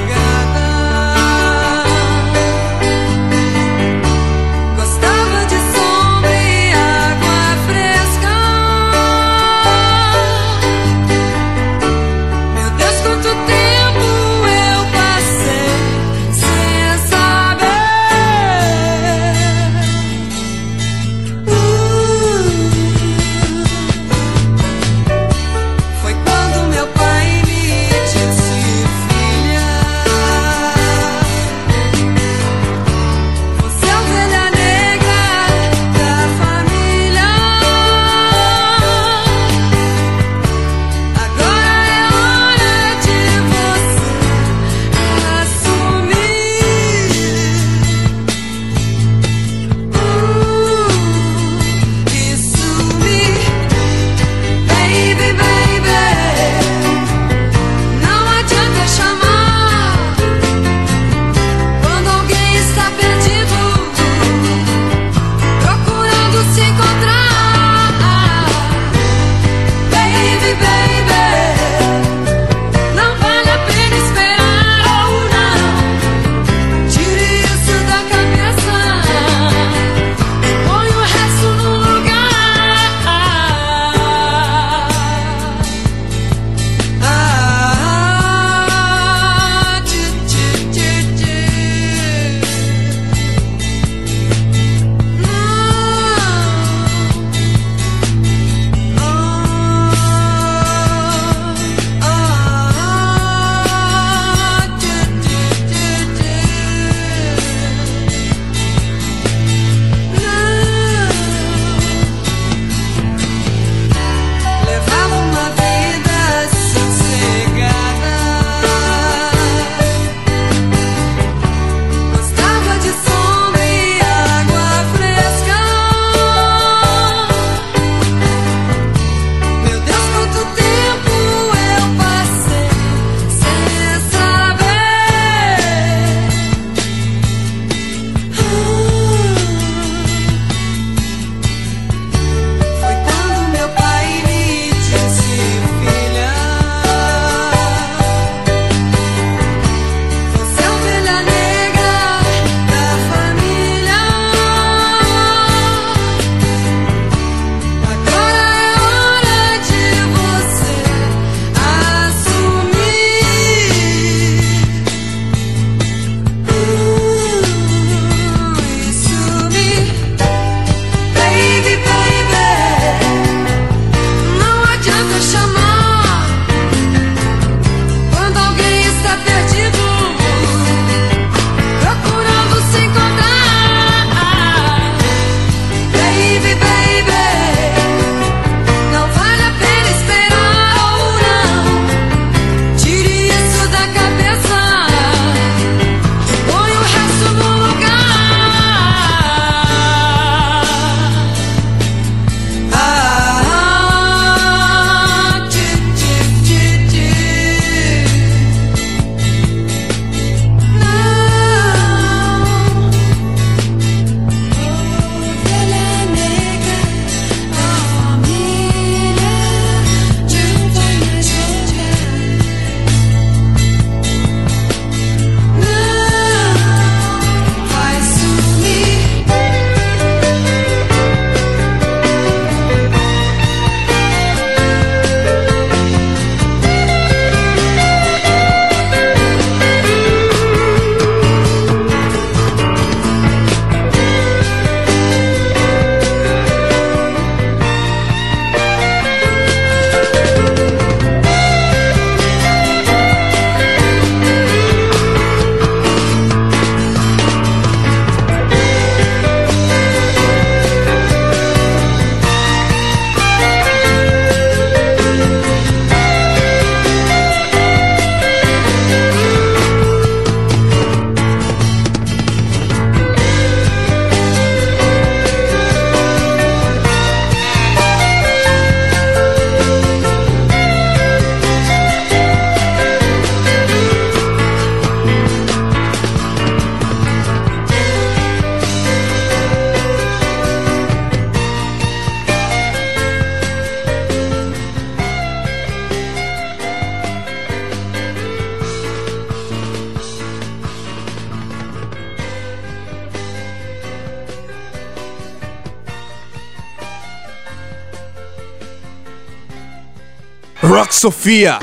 Sofia. 310.99 311.59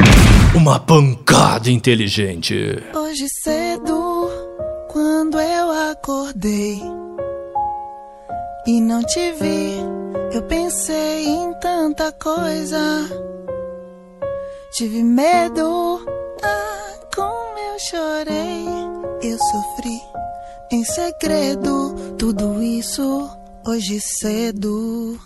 Uma 0.54 0.80
pancada 0.80 1.70
inteligente. 1.70 2.82
Hoje 2.94 3.26
cedo, 3.42 4.30
quando 4.88 5.38
eu 5.38 5.90
acordei 5.90 6.80
e 8.66 8.80
não 8.80 9.02
te 9.02 9.32
vi, 9.32 9.76
eu 10.32 10.40
pensei 10.44 11.26
em 11.26 11.52
tanta 11.60 12.10
coisa. 12.12 12.78
Tive 14.72 15.02
medo, 15.02 16.00
ah, 16.42 17.06
como 17.14 17.58
eu 17.58 17.78
chorei. 17.90 18.64
Eu 19.20 19.36
sofri 19.36 20.00
em 20.72 20.82
segredo 20.82 21.94
tudo 22.16 22.62
isso 22.62 23.28
hoje 23.66 24.00
cedo. 24.00 25.20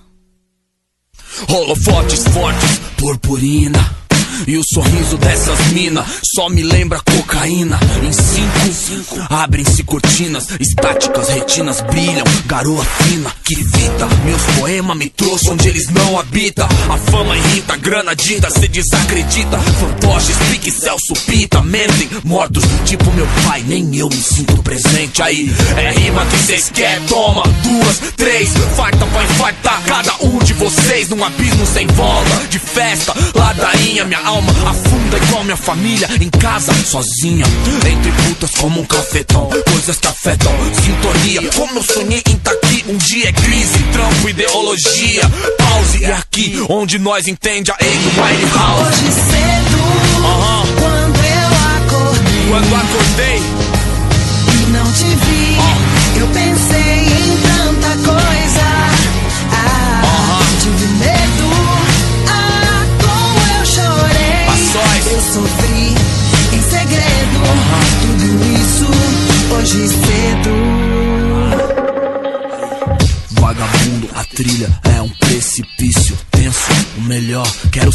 Holofotes 1.49 2.27
fortes, 2.27 2.81
purpurina. 2.99 4.00
E 4.47 4.57
o 4.57 4.63
sorriso 4.65 5.17
dessas 5.19 5.59
minas 5.73 6.07
só 6.35 6.49
me 6.49 6.63
lembra 6.63 7.01
cocaína. 7.01 7.79
Em 8.03 8.13
cinco, 8.13 9.17
abrem-se 9.29 9.83
cortinas, 9.83 10.49
estáticas, 10.59 11.29
retinas 11.29 11.81
brilham, 11.83 12.25
garoa 12.47 12.85
fina. 12.85 13.31
Que 13.45 13.55
vida, 13.55 14.07
meus 14.25 14.43
poemas 14.59 14.97
me 14.97 15.09
trouxe 15.11 15.51
onde 15.51 15.69
eles 15.69 15.89
não 15.91 16.19
habitam. 16.19 16.67
A 16.89 16.97
fama 17.11 17.37
irrita, 17.37 17.77
grana 17.77 18.15
dita, 18.15 18.51
cê 18.51 18.69
desacredita. 18.69 19.59
Fantoches, 19.59 20.37
pique, 20.51 20.71
Celso 20.71 21.15
Pita, 21.27 21.61
mentem, 21.63 22.09
mortos, 22.25 22.65
tipo 22.85 23.11
meu 23.13 23.27
pai, 23.47 23.63
nem 23.67 23.97
eu 23.97 24.09
me 24.09 24.23
sinto 24.23 24.63
presente. 24.63 25.23
Aí 25.23 25.51
é 25.77 25.91
rima 25.91 26.25
que 26.27 26.39
cês 26.39 26.71
quer, 26.73 27.01
toma 27.07 27.43
duas, 27.63 27.99
três, 28.17 28.51
farta 28.77 29.05
vai 29.07 29.25
infartar 29.25 29.83
cada 29.85 30.15
um 30.25 30.39
de 30.39 30.53
vocês 30.55 31.09
num 31.09 31.23
abismo 31.25 31.67
sem 31.67 31.87
volta. 31.89 32.47
De 32.49 32.59
festa, 32.59 33.15
ladainha, 33.35 34.05
minha 34.05 34.30
alma 34.31 34.53
afunda 34.69 35.17
igual 35.19 35.45
minha 35.45 35.57
família 35.57 36.09
em 36.21 36.31
casa, 36.31 36.73
sozinha. 36.85 37.45
Entre 37.91 38.13
putas 38.13 38.51
como 38.53 38.81
um 38.81 38.85
cafetão, 38.85 39.49
coisas 39.71 39.97
que 39.97 40.07
afetam 40.07 40.53
sintonia. 40.83 41.51
Como 41.53 41.79
eu 41.79 41.83
sonhei 41.83 42.23
em 42.29 42.37
tá 42.37 42.53
aqui, 42.53 42.85
um 42.89 42.97
dia 42.97 43.29
é 43.29 43.33
crise, 43.33 43.79
trampo, 43.93 44.29
ideologia. 44.29 45.23
Pause, 45.59 46.05
é 46.05 46.13
aqui 46.13 46.65
onde 46.69 46.99
nós 46.99 47.27
entende 47.27 47.71
a 47.73 47.77
Amy 47.81 48.11
Winehouse. 48.17 48.83
Hoje 48.87 49.13
cedo, 49.13 50.25
Aham. 50.25 50.63
quando 50.79 51.19
eu 51.25 51.51
acordei 51.77 52.49
Quando 52.49 52.75
acordei, 52.75 53.43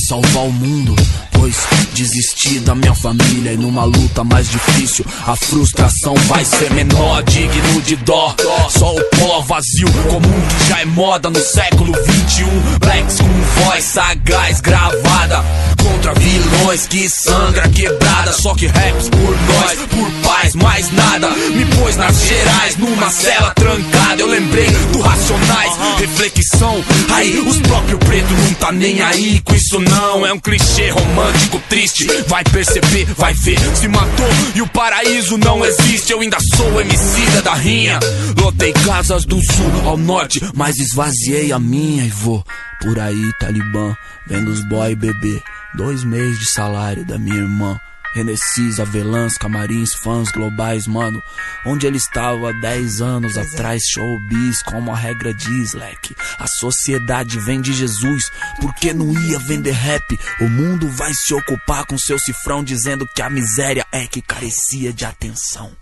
salvar 0.07 0.43
o 0.43 0.51
mundo. 0.51 0.95
Pois 1.31 1.55
desisti 1.93 2.59
da 2.59 2.75
minha 2.75 2.93
família 2.95 3.53
e 3.53 3.57
numa 3.57 3.83
luta 3.83 4.23
mais 4.23 4.49
difícil, 4.49 5.05
a 5.25 5.35
frustração 5.35 6.15
vai 6.27 6.43
ser 6.45 6.71
menor, 6.73 7.23
digno 7.23 7.81
de 7.81 7.95
dó. 7.97 8.35
Só 8.69 8.93
o 8.93 9.03
pó 9.17 9.41
vazio, 9.41 9.91
comum 10.09 10.47
que 10.47 10.69
já 10.69 10.79
é 10.81 10.85
moda 10.85 11.29
no 11.29 11.39
século 11.39 11.93
21. 11.93 12.79
Blacks 12.79 13.17
com 13.19 13.63
voz 13.63 13.83
sagaz 13.83 14.61
gravada 14.61 15.43
contra 15.85 16.13
vilões 16.15 16.87
que 16.87 17.07
sangra 17.09 17.69
quebrada. 17.69 18.33
Só 18.33 18.55
que 18.55 18.65
raps 18.65 19.09
por 19.09 19.37
nós, 19.47 19.79
por 19.89 20.11
paz, 20.27 20.55
mais 20.55 20.91
nada. 20.91 21.29
Me 21.29 21.65
pôs 21.77 21.95
nas 21.95 22.19
gerais, 22.27 22.77
numa 22.77 23.09
cela 23.09 23.51
trancada. 23.51 24.21
Eu 24.21 24.27
lembrei 24.27 24.69
do 24.91 24.99
Racionais, 24.99 25.73
reflexão. 25.99 26.83
Aí 27.13 27.39
os 27.39 27.57
próprios 27.59 27.99
pretos 27.99 28.31
não 28.31 28.53
tá 28.55 28.71
nem 28.71 29.01
aí 29.01 29.39
com 29.41 29.53
isso, 29.53 29.79
não. 29.79 30.25
É 30.25 30.33
um 30.33 30.39
clichê 30.39 30.89
romântico 30.89 31.61
triste. 31.69 32.07
Vai 32.27 32.43
perceber, 32.43 33.05
vai 33.17 33.33
ver. 33.33 33.59
Se 33.75 33.87
matou 33.87 34.29
e 34.55 34.61
o 34.61 34.67
paraíso 34.67 35.37
não 35.37 35.63
existe. 35.63 36.11
Eu 36.11 36.21
ainda 36.21 36.37
sou 36.55 36.81
emicida 36.81 37.41
da 37.41 37.53
rinha. 37.53 37.99
Lotei 38.41 38.73
casas 38.73 39.25
do 39.25 39.39
sul 39.43 39.71
ao 39.85 39.97
norte, 39.97 40.41
mas 40.55 40.79
esvaziei 40.79 41.51
a 41.51 41.59
minha 41.59 42.03
e 42.03 42.09
vou 42.09 42.43
por 42.81 42.99
aí, 42.99 43.31
Talibã. 43.39 43.95
Vendo 44.27 44.49
os 44.51 44.63
boy 44.67 44.95
beber. 44.95 45.41
Dois 45.73 46.03
meses 46.03 46.39
de 46.39 46.49
salário 46.51 47.05
da 47.05 47.17
minha 47.17 47.37
irmã. 47.37 47.79
Renessis, 48.15 48.79
avelãs, 48.79 49.37
camarins, 49.37 49.93
fãs 49.93 50.31
globais, 50.31 50.87
mano. 50.87 51.21
Onde 51.65 51.85
ele 51.85 51.97
estava 51.97 52.49
há 52.49 52.53
10 52.53 53.01
anos 53.01 53.37
atrás, 53.37 53.83
showbiz, 53.83 54.63
como 54.63 54.89
a 54.89 54.95
regra 54.95 55.33
diz, 55.33 55.73
leque. 55.73 56.15
A 56.39 56.47
sociedade 56.47 57.37
vem 57.39 57.59
de 57.59 57.73
Jesus, 57.73 58.23
porque 58.61 58.93
não 58.93 59.11
ia 59.11 59.37
vender 59.39 59.73
rap. 59.73 60.17
O 60.39 60.47
mundo 60.47 60.87
vai 60.91 61.13
se 61.13 61.33
ocupar 61.33 61.85
com 61.85 61.97
seu 61.97 62.17
cifrão, 62.17 62.63
dizendo 62.63 63.05
que 63.13 63.21
a 63.21 63.29
miséria 63.29 63.85
é 63.91 64.07
que 64.07 64.21
carecia 64.21 64.93
de 64.93 65.03
atenção. 65.03 65.73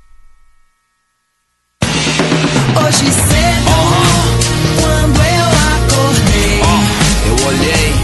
Hoje 1.84 3.12
cedo, 3.12 3.73
quando 4.82 5.21
eu 5.21 5.45
acordei 5.77 6.60
Eu 7.27 7.45
olhei, 7.45 8.02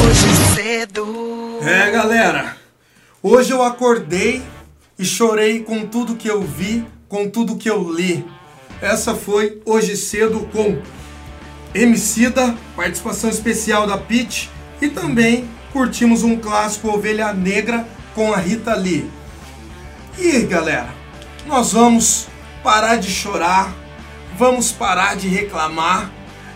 hoje 0.00 0.54
cedo. 0.54 1.58
É, 1.62 1.90
galera. 1.90 2.56
Hoje 3.22 3.52
eu 3.52 3.62
acordei 3.62 4.42
e 4.98 5.04
chorei 5.04 5.60
com 5.60 5.86
tudo 5.86 6.16
que 6.16 6.28
eu 6.28 6.40
vi, 6.40 6.86
com 7.06 7.28
tudo 7.28 7.56
que 7.56 7.68
eu 7.68 7.92
li. 7.92 8.24
Essa 8.80 9.14
foi 9.14 9.60
hoje 9.66 9.94
cedo 9.94 10.48
com 10.50 10.78
Emicida, 11.74 12.56
participação 12.74 13.28
especial 13.28 13.86
da 13.86 13.98
Pete 13.98 14.50
e 14.80 14.88
também 14.88 15.46
curtimos 15.72 16.22
um 16.22 16.36
clássico 16.36 16.88
Ovelha 16.88 17.32
Negra 17.32 17.86
com 18.14 18.32
a 18.32 18.36
Rita 18.36 18.74
Lee. 18.74 19.10
E 20.18 20.40
galera, 20.40 20.92
nós 21.46 21.72
vamos 21.72 22.28
parar 22.62 22.96
de 22.96 23.10
chorar, 23.10 23.74
vamos 24.38 24.70
parar 24.70 25.16
de 25.16 25.28
reclamar 25.28 26.10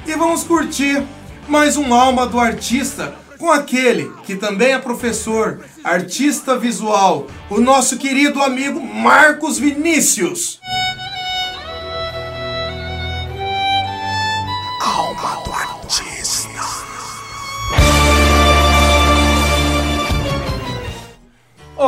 e 0.06 0.12
vamos 0.14 0.44
curtir 0.44 1.02
mais 1.48 1.76
um 1.76 1.94
Alma 1.94 2.26
do 2.26 2.38
Artista 2.38 3.14
com 3.38 3.50
aquele 3.50 4.10
que 4.24 4.36
também 4.36 4.72
é 4.72 4.78
professor, 4.78 5.60
artista 5.84 6.58
visual, 6.58 7.26
o 7.50 7.60
nosso 7.60 7.96
querido 7.98 8.42
amigo 8.42 8.80
Marcos 8.80 9.58
Vinícius. 9.58 10.58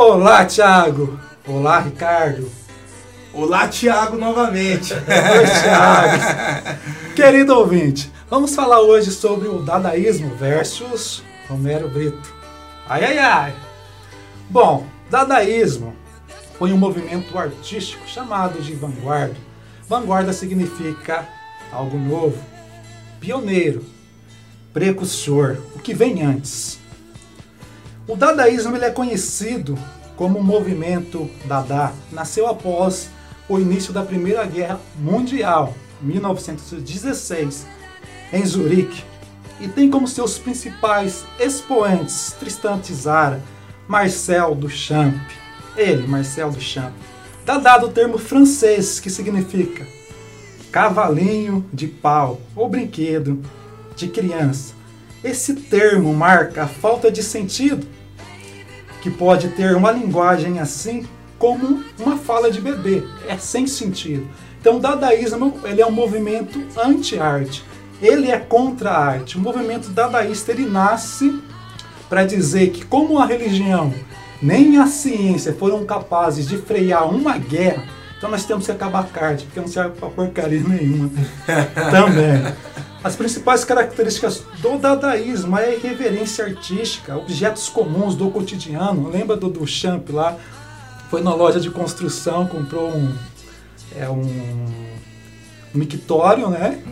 Olá, 0.01 0.45
Thiago. 0.45 1.19
Olá, 1.45 1.81
Ricardo. 1.81 2.49
Olá, 3.33 3.67
Thiago, 3.67 4.17
novamente. 4.17 4.93
Oi, 4.95 5.45
Thiago. 5.61 6.79
Querido 7.13 7.53
ouvinte, 7.53 8.09
vamos 8.29 8.55
falar 8.55 8.79
hoje 8.79 9.11
sobre 9.11 9.49
o 9.49 9.61
dadaísmo 9.61 10.33
versus 10.35 11.21
Romero 11.49 11.89
Brito. 11.89 12.33
Ai, 12.87 13.03
ai, 13.03 13.17
ai. 13.17 13.55
Bom, 14.49 14.87
dadaísmo 15.11 15.93
foi 16.57 16.71
um 16.71 16.77
movimento 16.77 17.37
artístico 17.37 18.07
chamado 18.07 18.61
de 18.61 18.73
vanguarda. 18.75 19.35
Vanguarda 19.85 20.31
significa 20.31 21.27
algo 21.73 21.97
novo, 21.97 22.41
pioneiro, 23.19 23.83
precursor, 24.71 25.57
o 25.75 25.79
que 25.79 25.93
vem 25.93 26.23
antes. 26.23 26.78
O 28.09 28.15
dadaísmo 28.15 28.75
ele 28.75 28.85
é 28.85 28.89
conhecido 28.89 29.77
como 30.15 30.39
um 30.39 30.43
movimento 30.43 31.29
dada. 31.45 31.93
Nasceu 32.11 32.47
após 32.47 33.07
o 33.47 33.59
início 33.59 33.93
da 33.93 34.01
Primeira 34.01 34.43
Guerra 34.47 34.79
Mundial, 34.97 35.75
1916, 36.01 37.67
em 38.33 38.43
Zurique, 38.43 39.03
e 39.59 39.67
tem 39.67 39.91
como 39.91 40.07
seus 40.07 40.39
principais 40.39 41.23
expoentes 41.39 42.35
Tristan 42.39 42.79
Tzara, 42.79 43.43
Marcel 43.87 44.55
Duchamp. 44.55 45.13
Ele, 45.77 46.07
Marcel 46.07 46.49
Duchamp. 46.49 46.93
Dada 47.45 47.77
do 47.77 47.89
termo 47.89 48.17
francês 48.17 48.99
que 48.99 49.11
significa 49.11 49.85
cavalinho 50.71 51.63
de 51.71 51.85
pau 51.85 52.41
ou 52.55 52.67
brinquedo 52.67 53.39
de 53.95 54.07
criança. 54.07 54.73
Esse 55.23 55.53
termo 55.53 56.11
marca 56.11 56.63
a 56.63 56.67
falta 56.67 57.11
de 57.11 57.21
sentido 57.21 57.98
que 59.01 59.09
pode 59.09 59.49
ter 59.49 59.75
uma 59.75 59.91
linguagem 59.91 60.59
assim 60.59 61.05
como 61.37 61.83
uma 61.97 62.17
fala 62.17 62.51
de 62.51 62.59
bebê, 62.59 63.03
é 63.27 63.37
sem 63.37 63.65
sentido. 63.65 64.27
Então 64.59 64.77
o 64.77 64.79
dadaísmo 64.79 65.57
ele 65.63 65.81
é 65.81 65.85
um 65.85 65.91
movimento 65.91 66.61
anti-arte, 66.77 67.63
ele 68.01 68.29
é 68.29 68.37
contra 68.37 68.91
a 68.91 69.05
arte. 69.05 69.37
O 69.37 69.41
movimento 69.41 69.89
dadaísta 69.89 70.51
ele 70.51 70.65
nasce 70.65 71.41
para 72.09 72.25
dizer 72.25 72.71
que 72.71 72.85
como 72.85 73.19
a 73.19 73.25
religião 73.25 73.93
nem 74.41 74.77
a 74.77 74.87
ciência 74.87 75.53
foram 75.53 75.85
capazes 75.85 76.47
de 76.47 76.57
frear 76.57 77.09
uma 77.09 77.37
guerra, 77.37 77.83
então 78.19 78.29
nós 78.29 78.43
temos 78.43 78.65
que 78.65 78.71
acabar 78.73 79.09
a 79.15 79.25
arte, 79.25 79.45
porque 79.45 79.61
não 79.61 79.67
serve 79.69 79.91
para 79.91 80.09
porcaria 80.09 80.59
nenhuma 80.59 81.09
também. 81.89 82.53
As 83.01 83.15
principais 83.15 83.63
características 83.63 84.43
do 84.61 84.77
dadaísmo 84.77 85.57
é 85.57 85.67
a 85.67 85.73
irreverência 85.73 86.43
artística, 86.43 87.15
objetos 87.15 87.69
comuns 87.69 88.15
do 88.15 88.29
cotidiano. 88.29 89.09
Lembra 89.09 89.37
do 89.37 89.49
Duchamp 89.49 90.09
lá? 90.09 90.35
Foi 91.09 91.23
na 91.23 91.33
loja 91.33 91.61
de 91.61 91.69
construção, 91.69 92.45
comprou 92.45 92.89
um, 92.89 93.15
é, 93.95 94.09
um, 94.09 94.21
um 95.73 95.77
mictório, 95.77 96.49
né? 96.49 96.83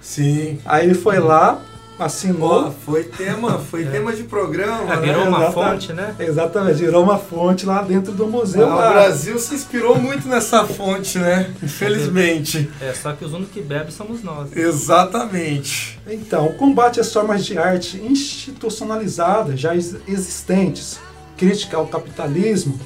Sim. 0.00 0.58
Aí 0.64 0.86
ele 0.86 0.94
foi 0.94 1.20
lá, 1.20 1.62
assinou. 1.98 2.72
Foi 2.84 3.04
tema, 3.04 3.58
foi 3.58 3.84
tema 3.84 4.12
de 4.12 4.24
programa. 4.24 4.96
Né? 4.96 4.96
virou 5.06 5.24
uma 5.28 5.38
Exatamente. 5.46 5.54
fonte, 5.86 5.92
né? 5.92 6.14
Exatamente, 6.18 6.76
virou 6.78 7.02
uma 7.02 7.18
fonte 7.18 7.66
lá 7.66 7.82
dentro 7.82 8.12
do 8.12 8.26
museu. 8.26 8.66
Ah, 8.70 8.74
lá. 8.74 8.90
o 8.90 8.92
Brasil 8.94 9.38
se 9.38 9.54
inspirou 9.54 9.98
muito 9.98 10.26
nessa 10.28 10.64
fonte, 10.64 11.18
né? 11.18 11.52
Infelizmente. 11.62 12.70
É, 12.80 12.92
só 12.92 13.12
que 13.12 13.24
os 13.24 13.32
únicos 13.32 13.52
que 13.54 13.60
bebem 13.62 13.90
somos 13.90 14.22
nós. 14.22 14.54
Exatamente. 14.56 16.00
Então, 16.06 16.46
o 16.46 16.54
combate 16.54 17.00
às 17.00 17.12
formas 17.12 17.44
de 17.44 17.56
arte 17.58 17.96
institucionalizadas 18.02 19.58
já 19.60 19.74
ex- 19.74 19.96
existentes, 20.08 20.98
crítica 21.36 21.76
ao 21.76 21.86
capitalismo, 21.86 22.78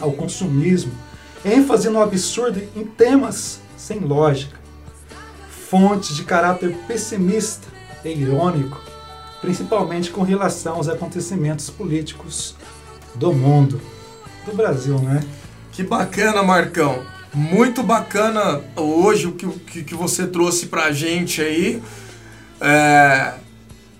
ao 0.00 0.12
consumismo, 0.12 0.92
ênfase 1.44 1.88
no 1.88 2.00
absurdo 2.00 2.60
em 2.76 2.84
temas 2.84 3.60
sem 3.76 3.98
lógica, 3.98 4.56
fontes 5.68 6.14
de 6.14 6.22
caráter 6.24 6.76
pessimista 6.86 7.66
e 8.04 8.10
irônico, 8.10 8.80
principalmente 9.40 10.10
com 10.10 10.22
relação 10.22 10.76
aos 10.76 10.88
acontecimentos 10.88 11.70
políticos 11.70 12.54
do 13.14 13.32
mundo, 13.32 13.80
do 14.46 14.54
Brasil, 14.54 14.98
né? 14.98 15.22
Que 15.72 15.82
bacana, 15.82 16.42
Marcão. 16.42 17.02
Muito 17.34 17.82
bacana 17.82 18.60
hoje 18.76 19.26
o 19.26 19.32
que, 19.32 19.48
que, 19.48 19.84
que 19.84 19.94
você 19.94 20.26
trouxe 20.26 20.66
pra 20.66 20.92
gente 20.92 21.40
aí. 21.40 21.82
É, 22.60 23.34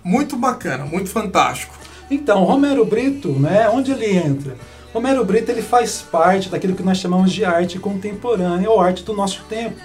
muito 0.04 0.36
bacana, 0.36 0.84
muito 0.84 1.08
fantástico. 1.08 1.74
Então, 2.10 2.44
Romero 2.44 2.84
Brito, 2.84 3.30
né, 3.30 3.68
onde 3.70 3.90
ele 3.90 4.16
entra? 4.16 4.56
Romero 4.92 5.24
Brito 5.24 5.50
ele 5.50 5.62
faz 5.62 6.02
parte 6.02 6.50
daquilo 6.50 6.74
que 6.74 6.82
nós 6.82 6.98
chamamos 6.98 7.32
de 7.32 7.44
arte 7.44 7.78
contemporânea 7.78 8.68
ou 8.68 8.78
arte 8.78 9.02
do 9.02 9.14
nosso 9.14 9.42
tempo. 9.48 9.76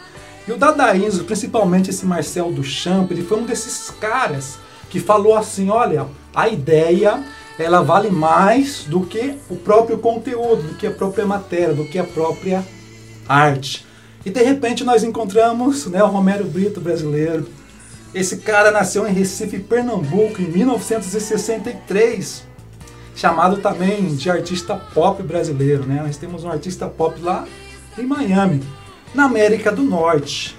E 0.48 0.52
o 0.52 0.58
dadaísmo, 0.58 1.26
principalmente 1.26 1.90
esse 1.90 2.06
Marcel 2.06 2.52
Duchamp, 2.52 3.12
ele 3.12 3.24
foi 3.24 3.40
um 3.40 3.46
desses 3.46 3.90
caras 3.90 4.58
que 4.90 5.00
falou 5.00 5.36
assim, 5.36 5.70
olha, 5.70 6.08
a 6.34 6.48
ideia 6.48 7.24
ela 7.60 7.82
vale 7.82 8.10
mais 8.10 8.84
do 8.84 9.02
que 9.02 9.36
o 9.50 9.56
próprio 9.56 9.98
conteúdo, 9.98 10.64
do 10.64 10.76
que 10.76 10.88
a 10.88 10.92
própria 10.92 11.26
matéria, 11.26 11.74
do 11.74 11.86
que 11.86 12.00
a 12.00 12.04
própria 12.04 12.64
arte. 13.28 13.86
E 14.26 14.30
de 14.30 14.42
repente 14.42 14.84
nós 14.84 15.04
encontramos 15.04 15.88
né, 15.88 16.04
o 16.04 16.08
Romero 16.08 16.46
Brito 16.46 16.80
brasileiro. 16.80 17.50
Esse 18.14 18.38
cara 18.38 18.72
nasceu 18.72 19.08
em 19.08 19.12
Recife, 19.12 19.60
Pernambuco, 19.60 20.42
em 20.42 20.46
1963 20.46 22.48
chamado 23.18 23.58
também 23.58 24.16
de 24.16 24.30
artista 24.30 24.76
pop 24.76 25.22
brasileiro, 25.24 25.86
né? 25.86 26.04
Nós 26.04 26.18
temos 26.18 26.44
um 26.44 26.52
artista 26.52 26.88
pop 26.88 27.20
lá 27.20 27.48
em 27.98 28.06
Miami, 28.06 28.62
na 29.14 29.26
América 29.26 29.72
do 29.72 29.84
Norte. 29.84 30.56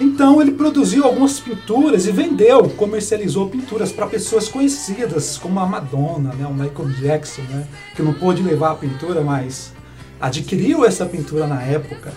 Então 0.00 0.42
ele 0.42 0.52
produziu 0.52 1.04
algumas 1.04 1.38
pinturas 1.38 2.06
e 2.06 2.12
vendeu, 2.12 2.68
comercializou 2.70 3.48
pinturas 3.48 3.92
para 3.92 4.06
pessoas 4.06 4.48
conhecidas, 4.48 5.38
como 5.38 5.60
a 5.60 5.66
Madonna, 5.66 6.32
né, 6.34 6.46
o 6.46 6.52
Michael 6.52 6.88
Jackson, 7.00 7.42
né, 7.42 7.66
que 7.94 8.02
não 8.02 8.12
pôde 8.12 8.42
levar 8.42 8.72
a 8.72 8.74
pintura, 8.74 9.22
mas 9.22 9.72
adquiriu 10.20 10.84
essa 10.84 11.06
pintura 11.06 11.46
na 11.46 11.62
época. 11.62 12.12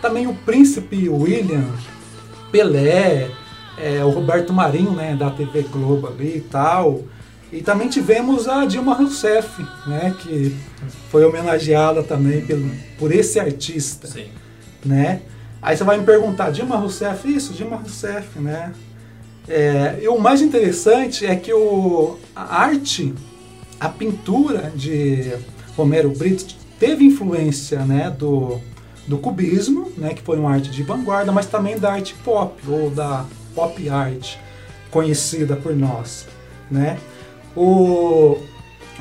Também 0.00 0.26
o 0.26 0.34
príncipe 0.34 1.08
William, 1.08 1.68
Pelé, 2.50 3.30
é, 3.78 4.04
o 4.04 4.10
Roberto 4.10 4.52
Marinho, 4.52 4.92
né, 4.92 5.14
da 5.14 5.30
TV 5.30 5.62
Globo 5.62 6.08
ali 6.08 6.38
e 6.38 6.40
tal. 6.40 7.02
E 7.52 7.60
também 7.60 7.88
tivemos 7.88 8.48
a 8.48 8.64
Dilma 8.64 8.94
Rousseff, 8.94 9.64
né, 9.86 10.14
que 10.18 10.56
foi 11.10 11.24
homenageada 11.24 12.02
também 12.02 12.40
pelo, 12.44 12.68
por 12.98 13.12
esse 13.12 13.38
artista, 13.38 14.08
Sim. 14.08 14.26
Né? 14.84 15.22
Aí 15.60 15.76
você 15.76 15.84
vai 15.84 15.98
me 15.98 16.04
perguntar, 16.04 16.50
Dilma 16.50 16.76
Rousseff? 16.76 17.32
Isso, 17.32 17.52
Dilma 17.52 17.76
Rousseff, 17.76 18.38
né? 18.38 18.72
É, 19.48 19.98
e 20.02 20.08
o 20.08 20.18
mais 20.18 20.40
interessante 20.40 21.26
é 21.26 21.34
que 21.34 21.52
o, 21.52 22.16
a 22.34 22.62
arte, 22.62 23.14
a 23.78 23.88
pintura 23.88 24.72
de 24.74 25.32
Romero 25.76 26.10
Brito 26.10 26.54
teve 26.78 27.04
influência 27.04 27.84
né, 27.84 28.10
do, 28.10 28.60
do 29.06 29.18
cubismo, 29.18 29.90
né, 29.96 30.14
que 30.14 30.22
foi 30.22 30.38
uma 30.38 30.52
arte 30.52 30.70
de 30.70 30.82
vanguarda, 30.82 31.32
mas 31.32 31.46
também 31.46 31.78
da 31.78 31.92
arte 31.92 32.14
pop, 32.24 32.54
ou 32.68 32.90
da 32.90 33.24
pop 33.54 33.88
art, 33.88 34.36
conhecida 34.90 35.56
por 35.56 35.74
nós. 35.74 36.26
Né? 36.70 36.98
O, 37.56 38.38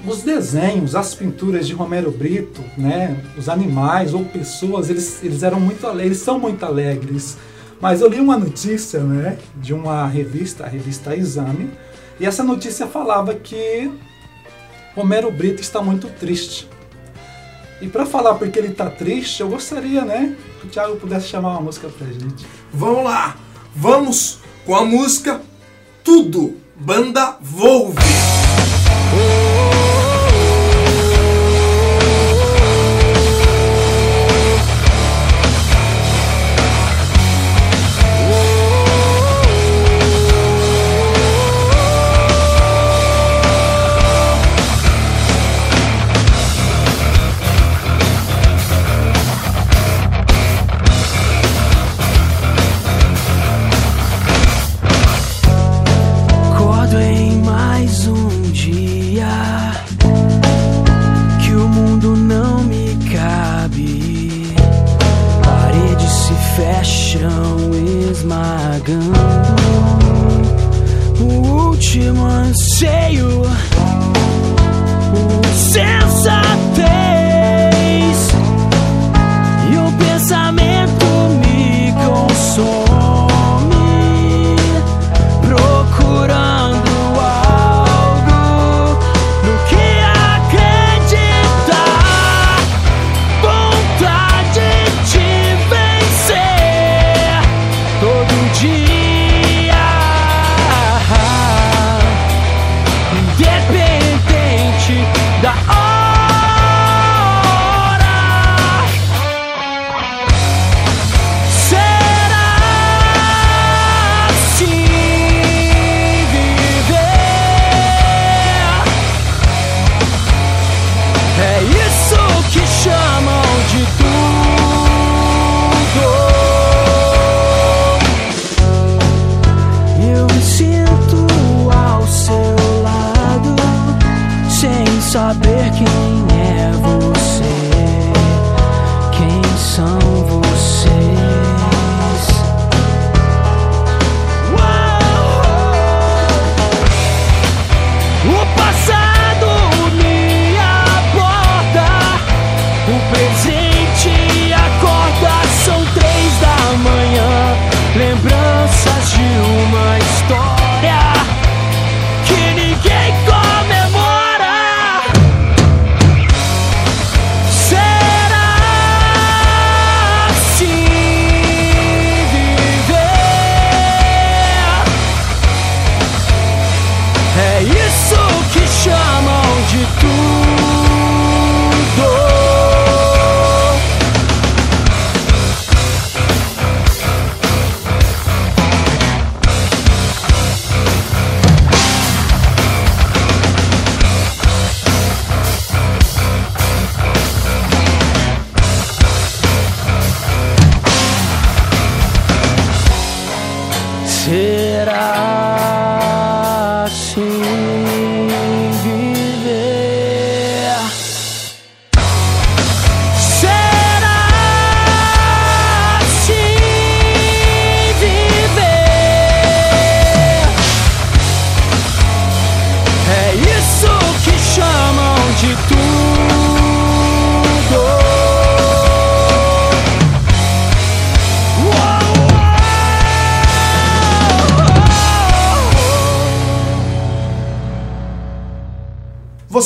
os 0.05 0.23
desenhos, 0.23 0.95
as 0.95 1.13
pinturas 1.13 1.67
de 1.67 1.73
Romero 1.73 2.11
Brito, 2.11 2.63
né, 2.77 3.17
os 3.37 3.47
animais 3.47 4.13
ou 4.13 4.25
pessoas, 4.25 4.89
eles, 4.89 5.23
eles 5.23 5.43
eram 5.43 5.59
muito 5.59 5.85
alegres, 5.85 6.17
são 6.19 6.39
muito 6.39 6.65
alegres. 6.65 7.37
Mas 7.79 8.01
eu 8.01 8.07
li 8.07 8.19
uma 8.19 8.37
notícia, 8.37 8.99
né, 9.01 9.37
de 9.55 9.73
uma 9.73 10.07
revista, 10.07 10.65
a 10.65 10.67
revista 10.67 11.15
Exame, 11.15 11.69
e 12.19 12.25
essa 12.25 12.43
notícia 12.43 12.87
falava 12.87 13.33
que 13.33 13.91
Romero 14.95 15.31
Brito 15.31 15.61
está 15.61 15.81
muito 15.81 16.07
triste. 16.19 16.67
E 17.81 17.87
para 17.87 18.05
falar 18.05 18.35
porque 18.35 18.59
ele 18.59 18.69
está 18.69 18.89
triste, 18.89 19.41
eu 19.41 19.49
gostaria, 19.49 20.03
né, 20.03 20.35
que 20.59 20.67
o 20.67 20.69
Thiago 20.69 20.97
pudesse 20.97 21.27
chamar 21.27 21.51
uma 21.51 21.61
música 21.61 21.89
pra 21.89 22.07
gente. 22.07 22.45
Vamos 22.73 23.03
lá, 23.03 23.35
vamos 23.75 24.39
com 24.65 24.75
a 24.75 24.85
música 24.85 25.41
Tudo, 26.03 26.57
banda 26.75 27.37
Volve. 27.41 27.99
Acordo 29.11 29.80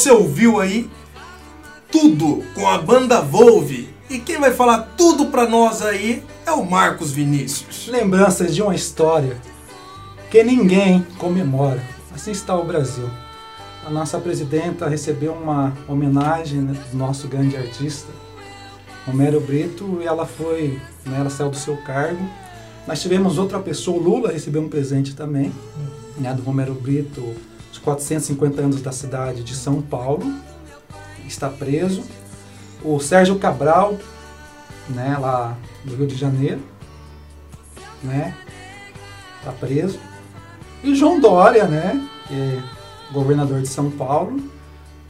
Você 0.06 0.12
ouviu 0.12 0.60
aí 0.60 0.88
tudo 1.92 2.44
com 2.54 2.68
a 2.68 2.78
banda 2.78 3.22
Volve. 3.22 3.90
E 4.08 4.20
quem 4.20 4.40
vai 4.40 4.54
falar 4.54 4.94
tudo 4.96 5.32
pra 5.32 5.50
nós 5.50 5.82
aí 5.82 6.24
é 6.46 6.52
o 6.52 6.64
Marcos 6.64 7.12
Vinícius. 7.12 7.88
Lembranças 7.88 8.54
de 8.54 8.62
uma 8.62 8.76
história 8.76 9.36
que 10.30 10.44
ninguém 10.44 11.04
comemora. 11.18 11.82
Assim 12.14 12.30
está 12.30 12.56
o 12.56 12.64
Brasil. 12.64 13.10
A 13.84 13.90
nossa 13.90 14.20
presidenta 14.20 14.88
recebeu 14.88 15.34
uma 15.34 15.76
homenagem 15.88 16.60
né, 16.62 16.80
do 16.92 16.96
nosso 16.96 17.28
grande 17.28 17.58
artista, 17.58 18.12
Romero 19.08 19.42
Brito, 19.42 19.98
e 20.04 20.06
ela 20.06 20.28
foi, 20.28 20.80
né, 21.04 21.18
ela 21.20 21.32
saiu 21.32 21.50
do 21.50 21.58
seu 21.58 21.78
cargo. 21.78 22.30
Nós 22.88 23.02
tivemos 23.02 23.40
outra 23.40 23.58
pessoa, 23.58 23.98
o 23.98 24.04
Lula 24.04 24.32
recebeu 24.32 24.62
um 24.62 24.70
presente 24.70 25.16
também, 25.16 25.52
né, 26.16 26.32
do 26.32 26.44
Romero 26.44 26.76
Brito, 26.76 27.34
os 27.76 27.80
450 27.80 28.62
anos 28.62 28.82
da 28.82 28.92
cidade 28.92 29.44
de 29.44 29.54
São 29.54 29.82
Paulo, 29.82 30.34
está 31.28 31.50
preso. 31.50 32.04
O 32.82 33.00
Sérgio 33.00 33.38
Cabral, 33.38 33.98
né, 34.90 35.18
lá 35.20 35.58
do 35.84 35.96
Rio 35.96 36.08
de 36.08 36.16
Janeiro, 36.16 36.62
né, 38.02 38.34
está 39.40 39.52
preso. 39.52 40.00
E 40.84 40.96
João 40.96 41.20
Dória, 41.20 41.66
né, 41.66 42.08
que 42.28 42.34
é 42.34 42.64
governador 43.12 43.62
de 43.62 43.68
São 43.68 43.92
Paulo, 43.92 44.40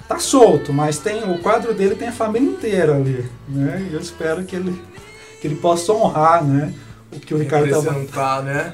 tá 0.07 0.17
solto, 0.17 0.73
mas 0.73 0.97
tem 0.97 1.23
o 1.31 1.37
quadro 1.39 1.73
dele 1.73 1.95
tem 1.95 2.07
a 2.07 2.11
família 2.11 2.49
inteira 2.49 2.95
ali, 2.95 3.29
né? 3.47 3.87
E 3.89 3.93
eu 3.93 3.99
espero 3.99 4.43
que 4.43 4.55
ele 4.55 4.79
que 5.41 5.47
ele 5.47 5.55
possa 5.55 5.91
honrar, 5.91 6.43
né, 6.43 6.73
o 7.11 7.19
que 7.19 7.33
o 7.33 7.37
Ricardo 7.37 7.65
estava 7.65 7.91
Representar, 7.91 8.43
né? 8.43 8.73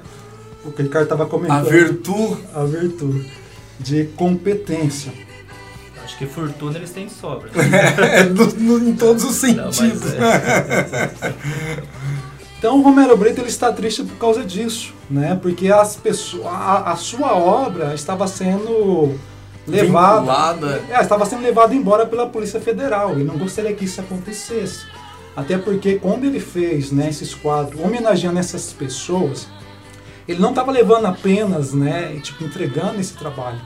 o 0.63 0.71
que 0.71 0.81
o 0.81 0.85
Ricardo 0.85 1.05
estava 1.05 1.25
comentando. 1.25 1.67
A 1.67 1.69
virtude. 1.69 2.37
a 2.53 2.63
virtude 2.63 3.40
de 3.81 4.05
competência. 4.15 5.11
Acho 6.03 6.17
que 6.17 6.25
fortuna 6.25 6.77
eles 6.77 6.91
têm 6.91 7.07
sobra. 7.09 7.49
É, 8.01 8.23
do- 8.23 8.53
no- 8.57 8.89
em 8.89 8.95
todos 8.95 9.23
os 9.23 9.41
Não, 9.53 9.71
sentidos. 9.71 10.13
é. 10.13 11.11
Então 12.57 12.77
o 12.79 12.81
Romero 12.83 13.17
Brito 13.17 13.41
ele 13.41 13.47
está 13.49 13.71
triste 13.71 14.03
por 14.03 14.17
causa 14.17 14.43
disso, 14.43 14.93
né? 15.09 15.37
Porque 15.41 15.69
as 15.71 15.95
pessoas, 15.95 16.45
a, 16.45 16.91
a 16.91 16.95
sua 16.95 17.33
obra 17.35 17.93
estava 17.95 18.27
sendo 18.27 19.17
levada, 19.67 20.81
é, 20.89 21.01
estava 21.01 21.25
sendo 21.25 21.41
levada 21.41 21.73
embora 21.73 22.05
pela 22.05 22.27
Polícia 22.27 22.59
Federal 22.59 23.19
e 23.19 23.23
não 23.23 23.37
gostaria 23.37 23.73
que 23.73 23.85
isso 23.85 23.99
acontecesse. 24.01 24.85
Até 25.35 25.57
porque 25.57 25.95
quando 25.95 26.25
ele 26.25 26.39
fez 26.39 26.91
né, 26.91 27.09
esses 27.09 27.33
quadros 27.33 27.79
homenageando 27.81 28.37
essas 28.37 28.71
pessoas, 28.73 29.47
ele 30.27 30.39
não 30.39 30.49
estava 30.49 30.71
levando 30.71 31.05
apenas, 31.05 31.73
né, 31.73 32.19
tipo 32.21 32.43
entregando 32.43 32.99
esse 32.99 33.13
trabalho, 33.13 33.59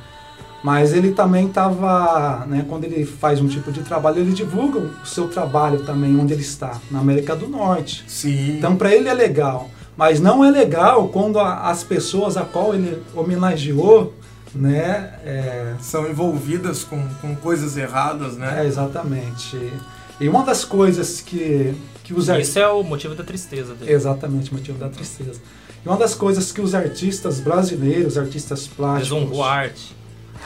mas 0.65 0.93
ele 0.93 1.11
também 1.11 1.45
estava, 1.45 2.43
né, 2.47 2.65
quando 2.67 2.85
ele 2.85 3.05
faz 3.05 3.39
um 3.39 3.47
tipo 3.47 3.71
de 3.71 3.81
trabalho, 3.83 4.17
ele 4.19 4.31
divulga 4.33 4.79
o 4.79 5.05
seu 5.05 5.27
trabalho 5.27 5.85
também 5.85 6.19
onde 6.19 6.33
ele 6.33 6.41
está, 6.41 6.81
na 6.89 6.99
América 7.01 7.35
do 7.35 7.47
Norte. 7.47 8.03
Sim. 8.07 8.57
Então 8.57 8.75
para 8.75 8.91
ele 8.95 9.07
é 9.07 9.13
legal, 9.13 9.69
mas 9.95 10.19
não 10.19 10.43
é 10.43 10.49
legal 10.49 11.07
quando 11.09 11.37
a- 11.37 11.69
as 11.69 11.83
pessoas 11.83 12.35
a 12.35 12.41
qual 12.41 12.73
ele 12.73 12.99
homenageou, 13.13 14.11
né, 14.55 15.13
é, 15.23 15.75
São 15.81 16.09
envolvidas 16.09 16.83
com, 16.83 16.99
com 17.21 17.35
coisas 17.35 17.77
erradas, 17.77 18.33
é, 18.35 18.39
né? 18.39 18.65
exatamente. 18.65 19.71
E 20.19 20.27
uma 20.27 20.43
das 20.43 20.65
coisas 20.65 21.21
que 21.21 21.75
que 22.03 22.13
os 22.13 22.27
artistas 22.29 22.49
Isso 22.49 22.59
é 22.59 22.67
o 22.67 22.83
motivo 22.83 23.13
da 23.15 23.23
tristeza 23.23 23.73
dele. 23.75 23.91
Exatamente, 23.91 24.53
motivo 24.53 24.77
da 24.79 24.89
tristeza. 24.89 25.39
E 25.83 25.87
uma 25.89 25.97
das 25.97 26.13
coisas 26.15 26.51
que 26.51 26.61
os 26.61 26.73
artistas 26.75 27.39
brasileiros, 27.39 28.15
artistas 28.17 28.67
plásticos. 28.67 29.09
Desonrou 29.19 29.43
a 29.43 29.51
arte. 29.51 29.95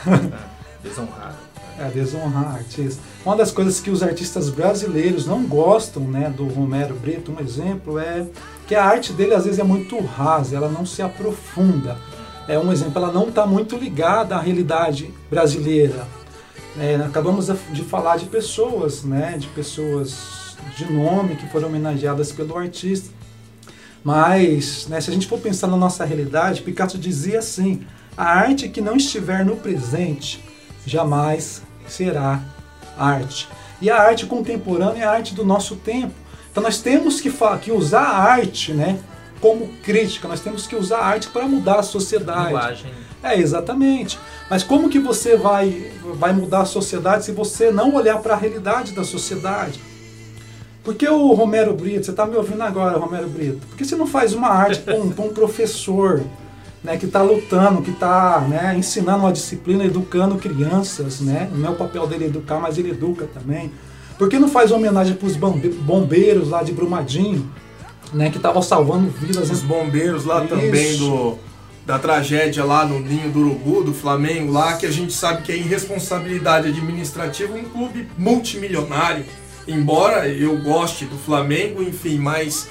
Desonrar. 0.84 1.36
É, 1.78 1.90
desonrar 1.90 2.56
artista. 2.56 3.02
Uma 3.26 3.38
das 3.38 3.52
coisas 3.52 3.80
que 3.80 3.90
os 3.90 4.04
artistas 4.04 4.50
brasileiros 4.50 5.26
não 5.26 5.46
gostam, 5.46 6.04
né, 6.04 6.30
do 6.30 6.46
Romero 6.46 6.94
Brito, 6.94 7.32
um 7.32 7.40
exemplo, 7.40 7.98
é 7.98 8.26
que 8.68 8.76
a 8.76 8.84
arte 8.84 9.14
dele 9.14 9.34
às 9.34 9.46
vezes 9.46 9.60
é 9.60 9.64
muito 9.64 9.98
rasa, 10.00 10.58
ela 10.58 10.68
não 10.68 10.86
se 10.86 11.02
aprofunda. 11.02 11.98
É 12.50 12.60
um 12.60 12.72
exemplo, 12.72 13.02
ela 13.02 13.14
não 13.14 13.30
está 13.30 13.46
muito 13.46 13.78
ligada 13.78 14.36
à 14.36 14.42
realidade 14.42 15.14
brasileira. 15.30 16.06
É, 16.78 16.96
acabamos 16.96 17.48
de 17.72 17.84
falar 17.84 18.18
de 18.18 18.26
pessoas, 18.26 19.04
né, 19.04 19.38
de 19.38 19.48
pessoas 19.48 20.58
de 20.76 20.92
nome 20.92 21.36
que 21.36 21.48
foram 21.48 21.70
homenageadas 21.70 22.32
pelo 22.32 22.58
artista. 22.58 23.10
Mas, 24.04 24.88
né, 24.88 25.00
se 25.00 25.10
a 25.10 25.14
gente 25.14 25.28
for 25.28 25.40
pensar 25.40 25.68
na 25.68 25.78
nossa 25.78 26.04
realidade, 26.06 26.62
Picasso 26.62 26.98
dizia 26.98 27.40
assim: 27.40 27.86
a 28.20 28.26
arte 28.26 28.68
que 28.68 28.82
não 28.82 28.98
estiver 28.98 29.46
no 29.46 29.56
presente 29.56 30.44
jamais 30.86 31.62
será 31.88 32.42
arte. 32.98 33.48
E 33.82 33.90
a 33.90 33.96
arte 33.96 34.26
contemporânea 34.26 35.04
é 35.04 35.06
a 35.06 35.12
arte 35.12 35.34
do 35.34 35.46
nosso 35.46 35.78
tempo. 35.78 36.14
Então 36.52 36.62
nós 36.62 36.82
temos 36.82 37.22
que, 37.22 37.32
que 37.62 37.72
usar 37.72 38.02
a 38.02 38.18
arte 38.18 38.74
né, 38.74 39.00
como 39.40 39.70
crítica, 39.84 40.28
nós 40.28 40.42
temos 40.42 40.68
que 40.68 40.76
usar 40.76 40.98
a 40.98 41.06
arte 41.06 41.30
para 41.30 41.48
mudar 41.48 41.80
a 41.80 41.84
sociedade. 41.84 42.48
Linguagem. 42.48 42.92
É, 43.24 43.40
exatamente. 43.40 44.20
Mas 44.50 44.64
como 44.64 44.90
que 44.90 45.00
você 45.00 45.38
vai, 45.38 45.90
vai 46.16 46.34
mudar 46.34 46.64
a 46.64 46.66
sociedade 46.66 47.24
se 47.24 47.32
você 47.32 47.72
não 47.72 47.96
olhar 47.96 48.20
para 48.20 48.34
a 48.34 48.38
realidade 48.38 48.92
da 48.92 49.06
sociedade? 49.06 49.80
Por 50.84 50.94
que 50.94 51.08
o 51.08 51.32
Romero 51.32 51.74
Brito, 51.74 52.04
você 52.04 52.12
está 52.12 52.26
me 52.26 52.36
ouvindo 52.36 52.64
agora, 52.64 52.98
Romero 52.98 53.30
Brito, 53.30 53.66
por 53.66 53.78
que 53.78 53.86
você 53.86 53.96
não 53.96 54.08
faz 54.08 54.34
uma 54.34 54.50
arte 54.50 54.82
para 54.82 54.96
um, 54.96 55.08
um 55.08 55.34
professor 55.34 56.22
né, 56.84 56.98
que 56.98 57.06
está 57.06 57.22
lutando, 57.22 57.82
que 57.82 57.92
está 57.92 58.46
né, 58.48 58.76
ensinando 58.78 59.20
uma 59.20 59.32
disciplina, 59.32 59.86
educando 59.86 60.36
crianças? 60.36 61.20
Né? 61.22 61.50
Não 61.54 61.70
é 61.70 61.72
o 61.72 61.76
papel 61.76 62.08
dele 62.08 62.26
educar, 62.26 62.60
mas 62.60 62.78
ele 62.78 62.92
educa 62.92 63.28
também. 63.28 63.72
Por 64.18 64.30
que 64.30 64.38
não 64.38 64.50
faz 64.50 64.72
homenagem 64.72 65.16
para 65.16 65.28
os 65.28 65.38
bombeiros 65.38 66.50
lá 66.50 66.62
de 66.62 66.74
Brumadinho, 66.74 67.50
né, 68.14 68.30
que 68.30 68.38
estavam 68.38 68.62
salvando 68.62 69.10
vidas? 69.10 69.50
Os 69.50 69.62
bombeiros 69.62 70.26
lá 70.26 70.44
Isso. 70.44 70.56
também 70.56 70.98
do, 70.98 71.38
da 71.86 71.98
tragédia 71.98 72.64
lá 72.66 72.86
no 72.86 73.00
Ninho 73.00 73.32
do 73.32 73.40
Urubu, 73.40 73.84
do 73.84 73.94
Flamengo 73.94 74.52
lá, 74.52 74.74
que 74.74 74.86
a 74.86 74.92
gente 74.92 75.14
sabe 75.14 75.44
que 75.44 75.52
é 75.52 75.58
irresponsabilidade 75.58 76.68
administrativa, 76.68 77.54
um 77.54 77.64
clube 77.64 78.08
multimilionário. 78.18 79.26
Embora 79.68 80.28
eu 80.28 80.58
goste 80.62 81.06
do 81.06 81.18
Flamengo, 81.18 81.82
enfim, 81.82 82.18
mas 82.18 82.68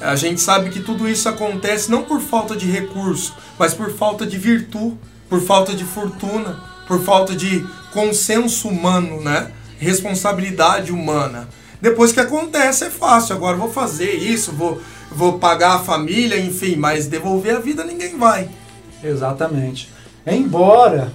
a 0.00 0.14
gente 0.14 0.40
sabe 0.40 0.70
que 0.70 0.80
tudo 0.80 1.08
isso 1.08 1.28
acontece 1.28 1.90
não 1.90 2.02
por 2.02 2.20
falta 2.20 2.54
de 2.54 2.70
recurso, 2.70 3.34
mas 3.58 3.72
por 3.74 3.90
falta 3.92 4.26
de 4.26 4.36
virtude, 4.36 4.96
por 5.28 5.40
falta 5.40 5.74
de 5.74 5.84
fortuna, 5.84 6.62
por 6.86 7.00
falta 7.02 7.34
de 7.34 7.66
consenso 7.92 8.68
humano, 8.68 9.20
né? 9.20 9.50
Responsabilidade 9.78 10.92
humana. 10.92 11.48
Depois 11.80 12.12
que 12.12 12.20
acontece 12.20 12.84
é 12.84 12.90
fácil, 12.90 13.34
agora 13.34 13.56
vou 13.56 13.70
fazer 13.70 14.14
isso, 14.14 14.52
vou, 14.52 14.80
vou 15.10 15.38
pagar 15.38 15.76
a 15.76 15.78
família, 15.78 16.38
enfim, 16.38 16.76
mas 16.76 17.06
devolver 17.06 17.56
a 17.56 17.60
vida 17.60 17.84
ninguém 17.84 18.16
vai. 18.16 18.48
Exatamente. 19.02 19.90
Embora, 20.26 21.12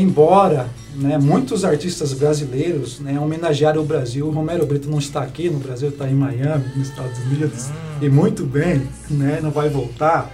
embora 0.00 0.68
né, 0.94 1.18
muitos 1.18 1.64
artistas 1.64 2.12
brasileiros 2.12 3.00
né, 3.00 3.18
homenagearam 3.18 3.82
o 3.82 3.84
Brasil, 3.84 4.26
o 4.26 4.30
Romero 4.30 4.66
Brito 4.66 4.88
não 4.88 4.98
está 4.98 5.22
aqui 5.22 5.50
no 5.50 5.58
Brasil, 5.58 5.88
está 5.88 6.08
em 6.08 6.14
Miami, 6.14 6.64
nos 6.76 6.88
Estados 6.88 7.18
Unidos, 7.18 7.68
e 8.00 8.08
muito 8.08 8.44
bem, 8.44 8.88
né, 9.10 9.40
não 9.42 9.50
vai 9.50 9.68
voltar. 9.68 10.30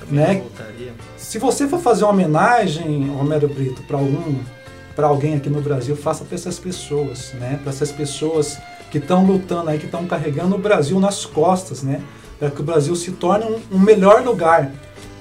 Também 0.00 0.24
Né? 0.24 0.34
voltaria. 0.40 0.92
Se 1.16 1.38
você 1.38 1.68
for 1.68 1.80
fazer 1.80 2.04
uma 2.04 2.12
homenagem, 2.12 3.08
Romero 3.08 3.48
Brito, 3.48 3.82
para 3.82 3.98
algum, 3.98 4.38
para 4.96 5.06
alguém 5.06 5.34
aqui 5.36 5.48
no 5.48 5.60
Brasil, 5.60 5.96
faça 5.96 6.24
para 6.24 6.34
essas 6.34 6.58
pessoas, 6.58 7.32
né? 7.34 7.58
Para 7.62 7.70
essas 7.70 7.92
pessoas 7.92 8.58
que 8.90 8.98
estão 8.98 9.24
lutando 9.24 9.70
aí, 9.70 9.78
que 9.78 9.84
estão 9.84 10.06
carregando 10.06 10.56
o 10.56 10.58
Brasil 10.58 10.98
nas 10.98 11.24
costas, 11.24 11.82
né? 11.82 12.00
Para 12.38 12.50
que 12.50 12.60
o 12.60 12.64
Brasil 12.64 12.96
se 12.96 13.12
torne 13.12 13.44
um, 13.44 13.76
um 13.76 13.78
melhor 13.78 14.22
lugar 14.24 14.72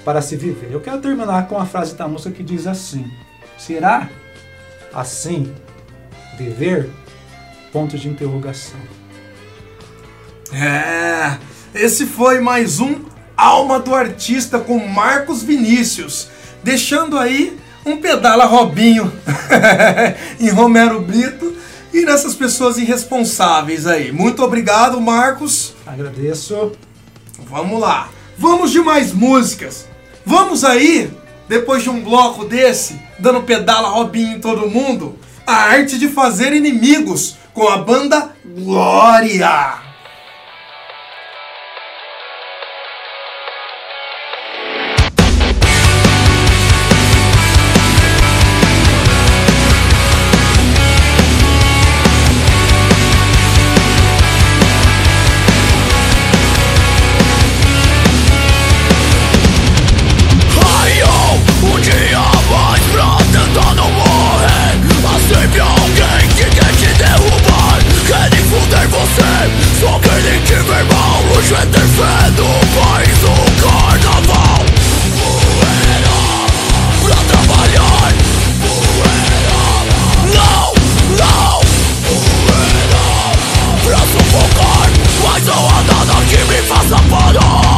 para 0.03 0.21
se 0.21 0.35
viver. 0.35 0.69
Eu 0.71 0.79
quero 0.79 0.99
terminar 0.99 1.47
com 1.47 1.57
a 1.59 1.65
frase 1.65 1.93
da 1.93 2.07
música 2.07 2.31
que 2.31 2.41
diz 2.41 2.65
assim: 2.65 3.05
Será 3.59 4.09
assim 4.93 5.53
viver? 6.37 6.89
Ponto 7.73 7.97
de 7.97 8.07
interrogação. 8.07 8.79
É, 10.51 11.37
esse 11.75 12.05
foi 12.05 12.39
mais 12.39 12.79
um 12.79 13.05
Alma 13.35 13.77
do 13.77 13.93
Artista 13.93 14.59
com 14.59 14.79
Marcos 14.87 15.43
Vinícius, 15.43 16.29
deixando 16.63 17.19
aí 17.19 17.59
um 17.85 17.97
pedala 17.97 18.45
Robinho 18.45 19.11
em 20.39 20.49
Romero 20.49 21.01
Brito 21.01 21.55
e 21.93 22.05
nessas 22.05 22.35
pessoas 22.35 22.77
irresponsáveis 22.77 23.85
aí. 23.85 24.11
Muito 24.11 24.41
obrigado, 24.41 24.99
Marcos. 25.01 25.73
Agradeço. 25.85 26.71
Vamos 27.49 27.79
lá. 27.79 28.09
Vamos 28.37 28.71
de 28.71 28.79
mais 28.79 29.11
músicas. 29.11 29.85
Vamos 30.25 30.63
aí, 30.63 31.11
depois 31.47 31.83
de 31.83 31.89
um 31.89 32.01
bloco 32.01 32.45
desse, 32.45 32.99
dando 33.19 33.43
pedala 33.43 33.89
Robinho 33.89 34.35
em 34.35 34.39
todo 34.39 34.69
mundo, 34.69 35.17
a 35.45 35.53
arte 35.53 35.97
de 35.97 36.07
fazer 36.07 36.53
inimigos 36.53 37.35
com 37.53 37.67
a 37.67 37.77
banda 37.77 38.31
Glória. 38.45 39.88
Que 86.87 87.68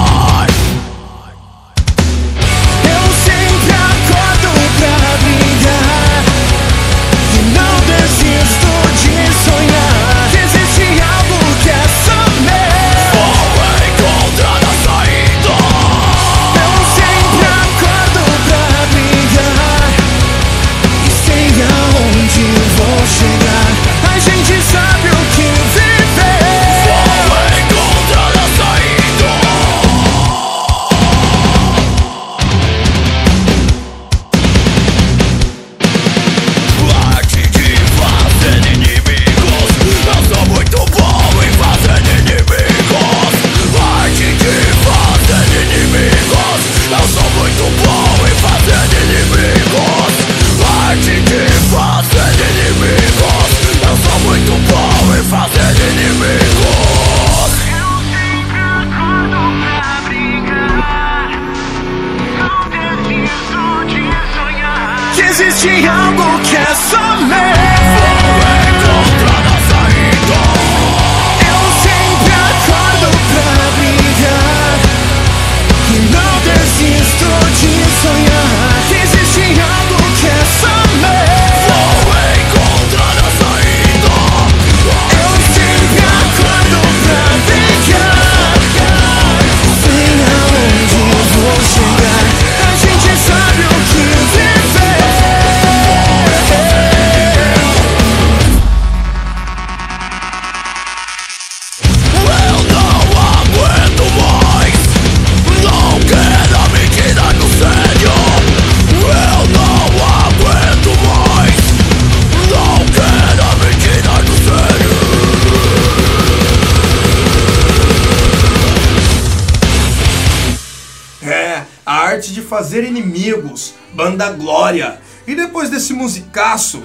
arte 122.12 122.34
de 122.34 122.42
fazer 122.42 122.84
inimigos, 122.84 123.74
banda 123.94 124.32
Glória. 124.32 125.02
E 125.26 125.36
depois 125.36 125.70
desse 125.70 125.94
musicaço, 125.94 126.84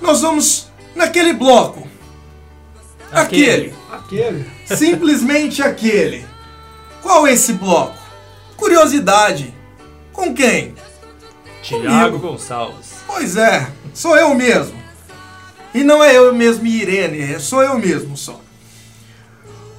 nós 0.00 0.20
vamos 0.20 0.68
naquele 0.94 1.32
bloco. 1.32 1.86
Aquele. 3.10 3.74
Aquele. 3.90 4.50
Simplesmente 4.66 5.62
aquele. 5.62 6.26
Qual 7.00 7.26
é 7.26 7.32
esse 7.32 7.52
bloco? 7.52 7.98
Curiosidade. 8.56 9.54
Com 10.12 10.34
quem? 10.34 10.74
Tiago. 11.62 12.18
Gonçalves. 12.18 12.96
Pois 13.06 13.36
é, 13.36 13.70
sou 13.94 14.16
eu 14.16 14.34
mesmo. 14.34 14.80
E 15.74 15.82
não 15.82 16.02
é 16.02 16.16
eu 16.16 16.34
mesmo 16.34 16.66
e 16.66 16.82
Irene, 16.82 17.20
é 17.20 17.38
sou 17.38 17.62
eu 17.62 17.78
mesmo 17.78 18.16
só. 18.16 18.40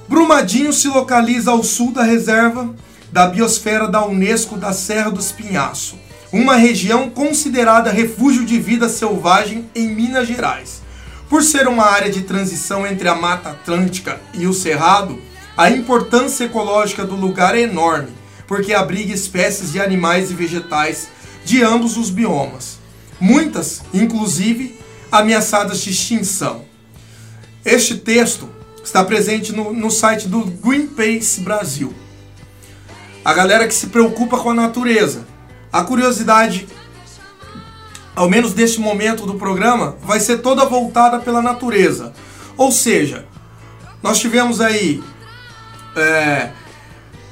Brumadinho 0.08 0.72
se 0.72 0.88
localiza 0.88 1.50
ao 1.50 1.62
sul 1.62 1.92
da 1.92 2.02
reserva 2.02 2.74
da 3.14 3.28
biosfera 3.28 3.86
da 3.86 4.04
Unesco 4.04 4.56
da 4.56 4.72
Serra 4.72 5.08
do 5.08 5.20
Espinhaço, 5.20 5.96
uma 6.32 6.56
região 6.56 7.08
considerada 7.08 7.92
refúgio 7.92 8.44
de 8.44 8.58
vida 8.58 8.88
selvagem 8.88 9.70
em 9.72 9.86
Minas 9.86 10.26
Gerais. 10.26 10.82
Por 11.28 11.44
ser 11.44 11.68
uma 11.68 11.84
área 11.84 12.10
de 12.10 12.22
transição 12.22 12.84
entre 12.84 13.06
a 13.06 13.14
Mata 13.14 13.50
Atlântica 13.50 14.20
e 14.34 14.48
o 14.48 14.52
Cerrado, 14.52 15.16
a 15.56 15.70
importância 15.70 16.42
ecológica 16.42 17.04
do 17.04 17.14
lugar 17.14 17.56
é 17.56 17.60
enorme, 17.60 18.10
porque 18.48 18.74
abriga 18.74 19.14
espécies 19.14 19.70
de 19.70 19.80
animais 19.80 20.32
e 20.32 20.34
vegetais 20.34 21.06
de 21.44 21.62
ambos 21.62 21.96
os 21.96 22.10
biomas, 22.10 22.80
muitas, 23.20 23.82
inclusive, 23.94 24.76
ameaçadas 25.12 25.78
de 25.78 25.90
extinção. 25.90 26.64
Este 27.64 27.96
texto 27.96 28.48
está 28.82 29.04
presente 29.04 29.52
no, 29.52 29.72
no 29.72 29.88
site 29.88 30.26
do 30.26 30.44
Greenpeace 30.44 31.42
Brasil. 31.42 31.94
A 33.24 33.32
galera 33.32 33.66
que 33.66 33.74
se 33.74 33.86
preocupa 33.86 34.38
com 34.38 34.50
a 34.50 34.54
natureza. 34.54 35.26
A 35.72 35.82
curiosidade, 35.82 36.68
ao 38.14 38.28
menos 38.28 38.54
neste 38.54 38.78
momento 38.78 39.24
do 39.24 39.34
programa, 39.34 39.96
vai 40.02 40.20
ser 40.20 40.38
toda 40.38 40.66
voltada 40.66 41.18
pela 41.18 41.40
natureza. 41.40 42.12
Ou 42.56 42.70
seja, 42.70 43.24
nós 44.02 44.18
tivemos 44.18 44.60
aí 44.60 45.02
é, 45.96 46.50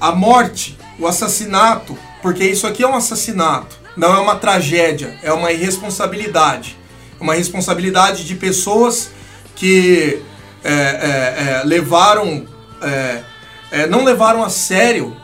a 0.00 0.12
morte, 0.12 0.78
o 0.98 1.06
assassinato, 1.06 1.96
porque 2.22 2.44
isso 2.44 2.66
aqui 2.66 2.82
é 2.82 2.88
um 2.88 2.94
assassinato, 2.94 3.76
não 3.94 4.14
é 4.14 4.18
uma 4.18 4.36
tragédia, 4.36 5.18
é 5.22 5.30
uma 5.32 5.52
irresponsabilidade. 5.52 6.78
Uma 7.20 7.34
responsabilidade 7.34 8.24
de 8.24 8.34
pessoas 8.34 9.10
que 9.54 10.22
é, 10.64 10.72
é, 10.72 11.60
é, 11.60 11.62
levaram, 11.64 12.46
é, 12.80 13.22
é, 13.70 13.86
não 13.86 14.04
levaram 14.04 14.42
a 14.42 14.48
sério 14.48 15.16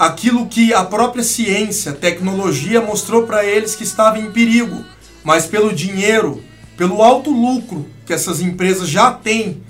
aquilo 0.00 0.46
que 0.46 0.72
a 0.72 0.82
própria 0.82 1.22
ciência, 1.22 1.92
tecnologia 1.92 2.80
mostrou 2.80 3.26
para 3.26 3.44
eles 3.44 3.74
que 3.74 3.84
estava 3.84 4.18
em 4.18 4.30
perigo, 4.32 4.82
mas 5.22 5.44
pelo 5.44 5.74
dinheiro, 5.74 6.42
pelo 6.74 7.02
alto 7.02 7.30
lucro 7.30 7.86
que 8.06 8.14
essas 8.14 8.40
empresas 8.40 8.88
já 8.88 9.12
têm, 9.12 9.62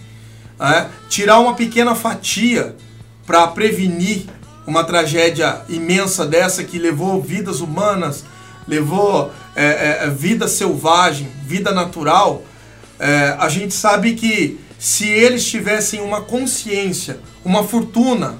é, 0.60 0.86
tirar 1.08 1.40
uma 1.40 1.54
pequena 1.54 1.96
fatia 1.96 2.76
para 3.26 3.44
prevenir 3.48 4.26
uma 4.64 4.84
tragédia 4.84 5.62
imensa 5.68 6.24
dessa 6.24 6.62
que 6.62 6.78
levou 6.78 7.20
vidas 7.20 7.60
humanas, 7.60 8.24
levou 8.68 9.32
é, 9.56 10.04
é, 10.04 10.10
vida 10.10 10.46
selvagem, 10.46 11.28
vida 11.44 11.72
natural, 11.72 12.44
é, 13.00 13.34
a 13.36 13.48
gente 13.48 13.74
sabe 13.74 14.14
que 14.14 14.60
se 14.78 15.08
eles 15.08 15.44
tivessem 15.44 16.00
uma 16.00 16.20
consciência, 16.20 17.18
uma 17.44 17.64
fortuna, 17.64 18.38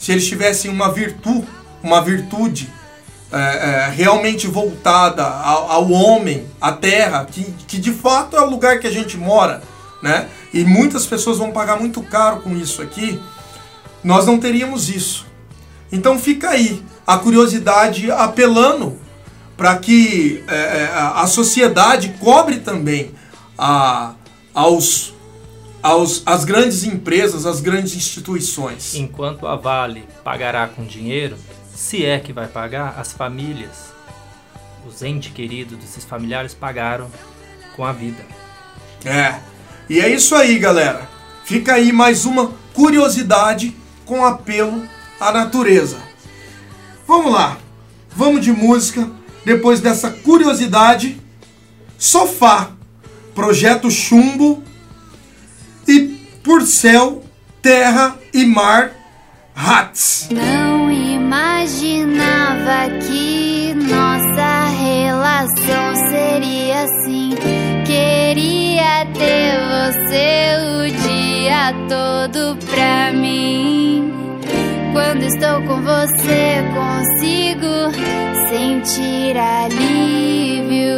se 0.00 0.12
eles 0.12 0.26
tivessem 0.26 0.70
uma 0.70 0.90
virtude, 0.90 1.46
uma 1.82 2.00
virtude 2.00 2.72
é, 3.30 3.36
é, 3.36 3.90
realmente 3.94 4.46
voltada 4.46 5.22
ao, 5.22 5.70
ao, 5.70 5.90
homem, 5.90 6.46
à 6.58 6.72
terra, 6.72 7.26
que, 7.30 7.44
que 7.68 7.78
de 7.78 7.92
fato 7.92 8.34
é 8.34 8.40
o 8.40 8.48
lugar 8.48 8.80
que 8.80 8.86
a 8.86 8.90
gente 8.90 9.18
mora, 9.18 9.62
né? 10.02 10.26
E 10.54 10.64
muitas 10.64 11.04
pessoas 11.06 11.36
vão 11.36 11.52
pagar 11.52 11.78
muito 11.78 12.02
caro 12.02 12.40
com 12.40 12.56
isso 12.56 12.80
aqui. 12.80 13.20
Nós 14.02 14.26
não 14.26 14.40
teríamos 14.40 14.88
isso. 14.88 15.26
Então 15.92 16.18
fica 16.18 16.48
aí 16.48 16.82
a 17.06 17.18
curiosidade 17.18 18.10
apelando 18.10 18.98
para 19.54 19.76
que 19.76 20.42
é, 20.48 20.54
é 20.54 20.90
a 20.94 21.26
sociedade 21.26 22.16
cobre 22.18 22.60
também 22.60 23.10
a, 23.58 24.14
aos, 24.54 25.12
aos, 25.82 26.22
as 26.26 26.44
grandes 26.44 26.84
empresas, 26.84 27.46
as 27.46 27.60
grandes 27.60 27.94
instituições. 27.94 28.94
Enquanto 28.94 29.46
a 29.46 29.56
Vale 29.56 30.04
pagará 30.22 30.66
com 30.68 30.84
dinheiro, 30.84 31.36
se 31.74 32.04
é 32.04 32.18
que 32.18 32.32
vai 32.32 32.46
pagar, 32.46 32.96
as 32.98 33.12
famílias, 33.12 33.92
os 34.86 35.02
entes 35.02 35.32
queridos 35.32 35.78
desses 35.78 36.04
familiares 36.04 36.54
pagaram 36.54 37.10
com 37.74 37.84
a 37.84 37.92
vida. 37.92 38.24
É. 39.04 39.40
E 39.88 40.00
é 40.00 40.08
isso 40.08 40.34
aí, 40.34 40.58
galera. 40.58 41.08
Fica 41.44 41.74
aí 41.74 41.92
mais 41.92 42.24
uma 42.24 42.52
curiosidade 42.74 43.74
com 44.04 44.24
apelo 44.24 44.86
à 45.18 45.32
natureza. 45.32 45.98
Vamos 47.06 47.32
lá. 47.32 47.58
Vamos 48.14 48.44
de 48.44 48.52
música. 48.52 49.10
Depois 49.44 49.80
dessa 49.80 50.10
curiosidade, 50.10 51.20
Sofá 51.98 52.70
Projeto 53.34 53.90
Chumbo 53.90 54.62
e 55.86 56.16
Por 56.42 56.62
Céu, 56.62 57.22
Terra 57.62 58.16
e 58.32 58.44
Mar, 58.46 58.92
Hats. 59.54 60.28
Não 60.30 60.90
imaginava 60.90 62.88
que 63.06 63.74
nossa 63.74 64.68
relação 64.70 65.94
seria 66.10 66.82
assim. 66.82 67.34
Queria 67.84 69.06
ter 69.12 69.58
você 69.70 70.56
o 70.56 70.90
dia 71.02 71.74
todo 71.88 72.56
pra 72.66 73.12
mim. 73.12 74.12
Quando 74.92 75.22
estou 75.24 75.62
com 75.62 75.82
você, 75.82 76.62
consigo 76.74 77.90
sentir 78.48 79.36
alívio. 79.36 80.90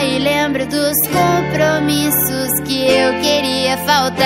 Aí 0.00 0.18
lembro 0.18 0.64
dos 0.66 0.96
compromissos 1.08 2.58
que 2.66 2.90
eu 2.90 3.20
queria 3.20 3.76
faltar. 3.84 4.24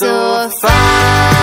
Sofá, 0.00 1.35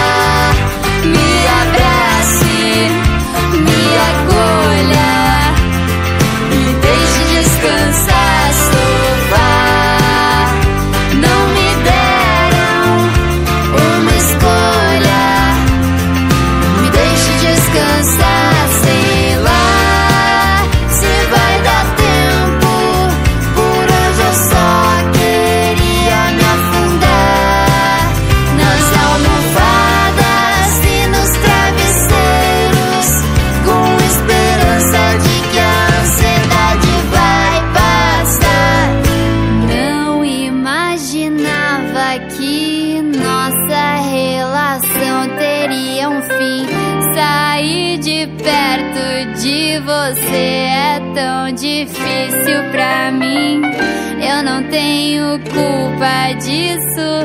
culpa 55.40 56.34
disso 56.40 57.24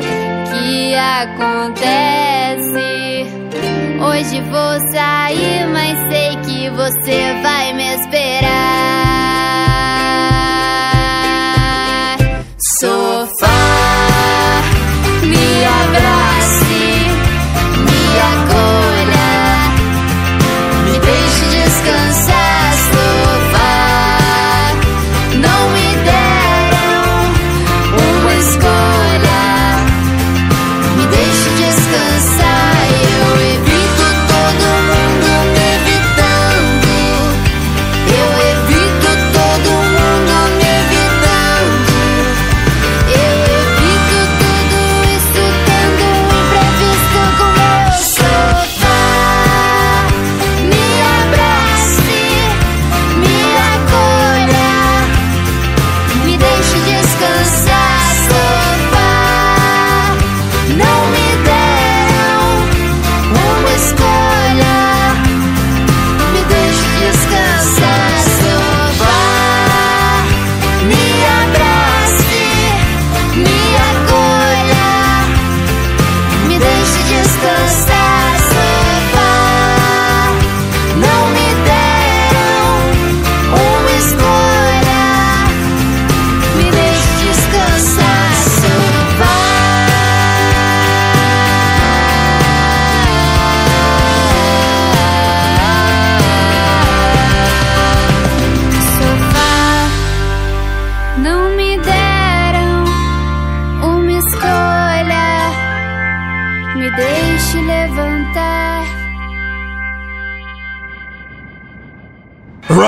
que 0.51 0.95
acontece. 0.95 1.69
Hoje 4.01 4.41
vou 4.41 4.79
sair, 4.91 5.67
mas 5.71 5.97
sei 6.09 6.35
que 6.37 6.69
você 6.69 7.33
vai 7.43 7.58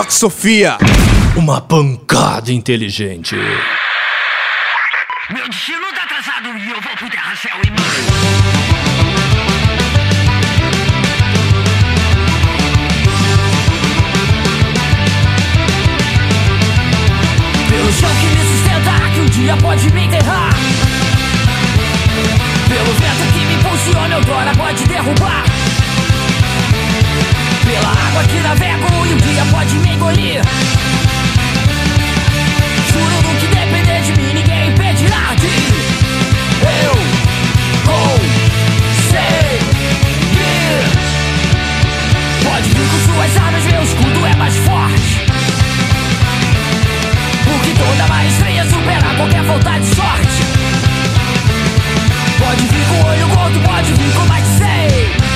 Rock 0.01 0.15
Sofia. 0.15 0.79
Uma 1.35 1.61
pancada 1.61 2.51
inteligente. 2.51 3.35
Meu 5.29 5.47
destino 5.47 5.85
tá 5.93 6.01
atrasado 6.01 6.57
e 6.57 6.71
eu 6.71 6.81
vou 6.81 6.91
pro 6.97 7.07
céu 7.37 7.51
e 7.63 7.67
Pelo 17.69 17.91
chão 17.93 18.09
que 18.09 18.25
me 18.25 18.41
sustenta, 18.49 18.93
que 19.13 19.19
um 19.19 19.25
dia 19.27 19.55
pode 19.57 19.93
me 19.93 20.05
enterrar. 20.05 20.49
Pelo 22.67 22.93
vento 22.95 23.33
que 23.33 23.45
me 23.45 23.53
impulsiona, 23.53 24.15
outrora 24.17 24.51
pode 24.55 24.83
derrubar. 24.87 25.61
Pela 27.72 27.88
água 27.88 28.24
que 28.26 28.38
navego 28.41 28.86
e 29.07 29.13
um 29.13 29.17
dia 29.17 29.45
pode 29.49 29.76
me 29.80 29.93
engolir. 29.93 30.41
Juro 32.91 33.22
no 33.22 33.34
que 33.39 33.47
depender 33.47 34.01
de 34.01 34.11
mim 34.22 34.34
ninguém 34.34 34.72
impedirá 34.72 35.34
de 35.39 35.47
Eu 36.67 36.91
conseguir 37.86 38.11
Pode 42.43 42.69
vir 42.72 42.88
com 42.89 43.13
suas 43.13 43.38
armas, 43.38 43.63
meu 43.63 43.84
escudo 43.84 44.26
é 44.26 44.36
mais 44.36 44.57
forte. 44.57 45.26
Porque 47.45 47.72
toda 47.80 48.07
maestria 48.09 48.65
supera 48.65 49.15
qualquer 49.15 49.43
vontade 49.43 49.86
de 49.86 49.95
sorte. 49.95 50.43
Pode 52.38 52.65
vir 52.65 52.86
com 52.89 53.07
olho 53.07 53.28
gordo, 53.30 53.59
pode 53.61 53.93
vir 53.93 54.13
com 54.13 54.26
mais 54.26 54.45
de 54.45 54.57
100 54.57 55.30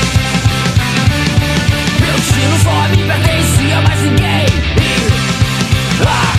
xenofobia 2.36 3.06
pertencia 3.06 3.78
a 3.78 3.82
mais 3.82 4.02
ninguém. 4.02 4.46
E, 4.46 6.06
ah, 6.06 6.35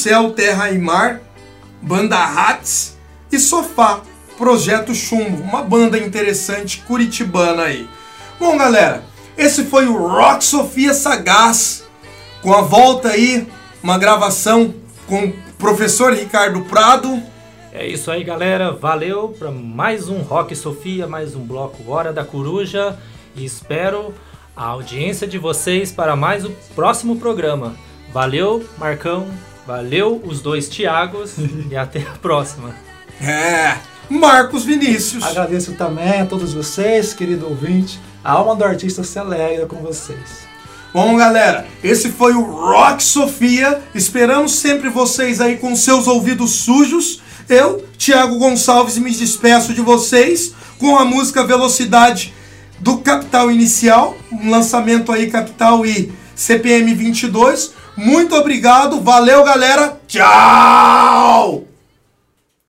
Céu, 0.00 0.30
Terra 0.32 0.70
e 0.70 0.78
Mar, 0.78 1.20
Banda 1.82 2.16
Hats 2.16 2.96
e 3.30 3.38
Sofá, 3.38 4.00
Projeto 4.38 4.94
Chumbo, 4.94 5.42
uma 5.42 5.62
banda 5.62 5.98
interessante 5.98 6.82
curitibana 6.86 7.64
aí. 7.64 7.86
Bom, 8.38 8.56
galera, 8.56 9.04
esse 9.36 9.64
foi 9.64 9.86
o 9.86 9.96
Rock 9.96 10.42
Sofia 10.42 10.94
Sagaz, 10.94 11.84
com 12.40 12.54
a 12.54 12.62
volta 12.62 13.10
aí, 13.10 13.46
uma 13.82 13.98
gravação 13.98 14.74
com 15.06 15.26
o 15.26 15.32
professor 15.58 16.14
Ricardo 16.14 16.62
Prado. 16.62 17.22
É 17.70 17.86
isso 17.86 18.10
aí, 18.10 18.24
galera. 18.24 18.72
Valeu 18.72 19.28
para 19.38 19.50
mais 19.50 20.08
um 20.08 20.22
Rock 20.22 20.56
Sofia, 20.56 21.06
mais 21.06 21.34
um 21.34 21.44
bloco 21.44 21.90
Hora 21.90 22.12
da 22.12 22.24
Coruja. 22.24 22.98
E 23.36 23.44
espero 23.44 24.14
a 24.56 24.64
audiência 24.64 25.26
de 25.26 25.36
vocês 25.36 25.92
para 25.92 26.16
mais 26.16 26.44
o 26.44 26.50
próximo 26.74 27.16
programa. 27.16 27.76
Valeu, 28.12 28.66
Marcão. 28.78 29.28
Valeu, 29.70 30.20
os 30.24 30.40
dois 30.40 30.68
Tiagos. 30.68 31.34
e 31.70 31.76
até 31.76 32.00
a 32.00 32.18
próxima. 32.18 32.74
É, 33.22 33.76
Marcos 34.08 34.64
Vinícius. 34.64 35.22
Agradeço 35.22 35.74
também 35.74 36.22
a 36.22 36.26
todos 36.26 36.52
vocês, 36.52 37.14
querido 37.14 37.46
ouvinte. 37.48 38.00
A 38.24 38.32
alma 38.32 38.56
do 38.56 38.64
artista 38.64 39.04
se 39.04 39.16
alegra 39.16 39.66
com 39.66 39.76
vocês. 39.76 40.40
Bom, 40.92 41.16
galera, 41.16 41.68
esse 41.84 42.08
foi 42.08 42.34
o 42.34 42.42
Rock 42.42 43.00
Sofia. 43.00 43.80
Esperamos 43.94 44.56
sempre 44.56 44.88
vocês 44.88 45.40
aí 45.40 45.56
com 45.56 45.76
seus 45.76 46.08
ouvidos 46.08 46.50
sujos. 46.50 47.22
Eu, 47.48 47.84
Thiago 47.96 48.40
Gonçalves, 48.40 48.98
me 48.98 49.12
despeço 49.12 49.72
de 49.72 49.82
vocês 49.82 50.52
com 50.80 50.98
a 50.98 51.04
música 51.04 51.44
Velocidade 51.44 52.34
do 52.80 52.98
Capital 52.98 53.52
Inicial, 53.52 54.16
um 54.32 54.50
lançamento 54.50 55.12
aí 55.12 55.30
Capital 55.30 55.86
e 55.86 56.10
CPM 56.34 56.92
22. 56.92 57.78
Muito 57.96 58.34
obrigado, 58.34 59.00
valeu 59.00 59.44
galera, 59.44 59.98
tchau! 60.06 61.69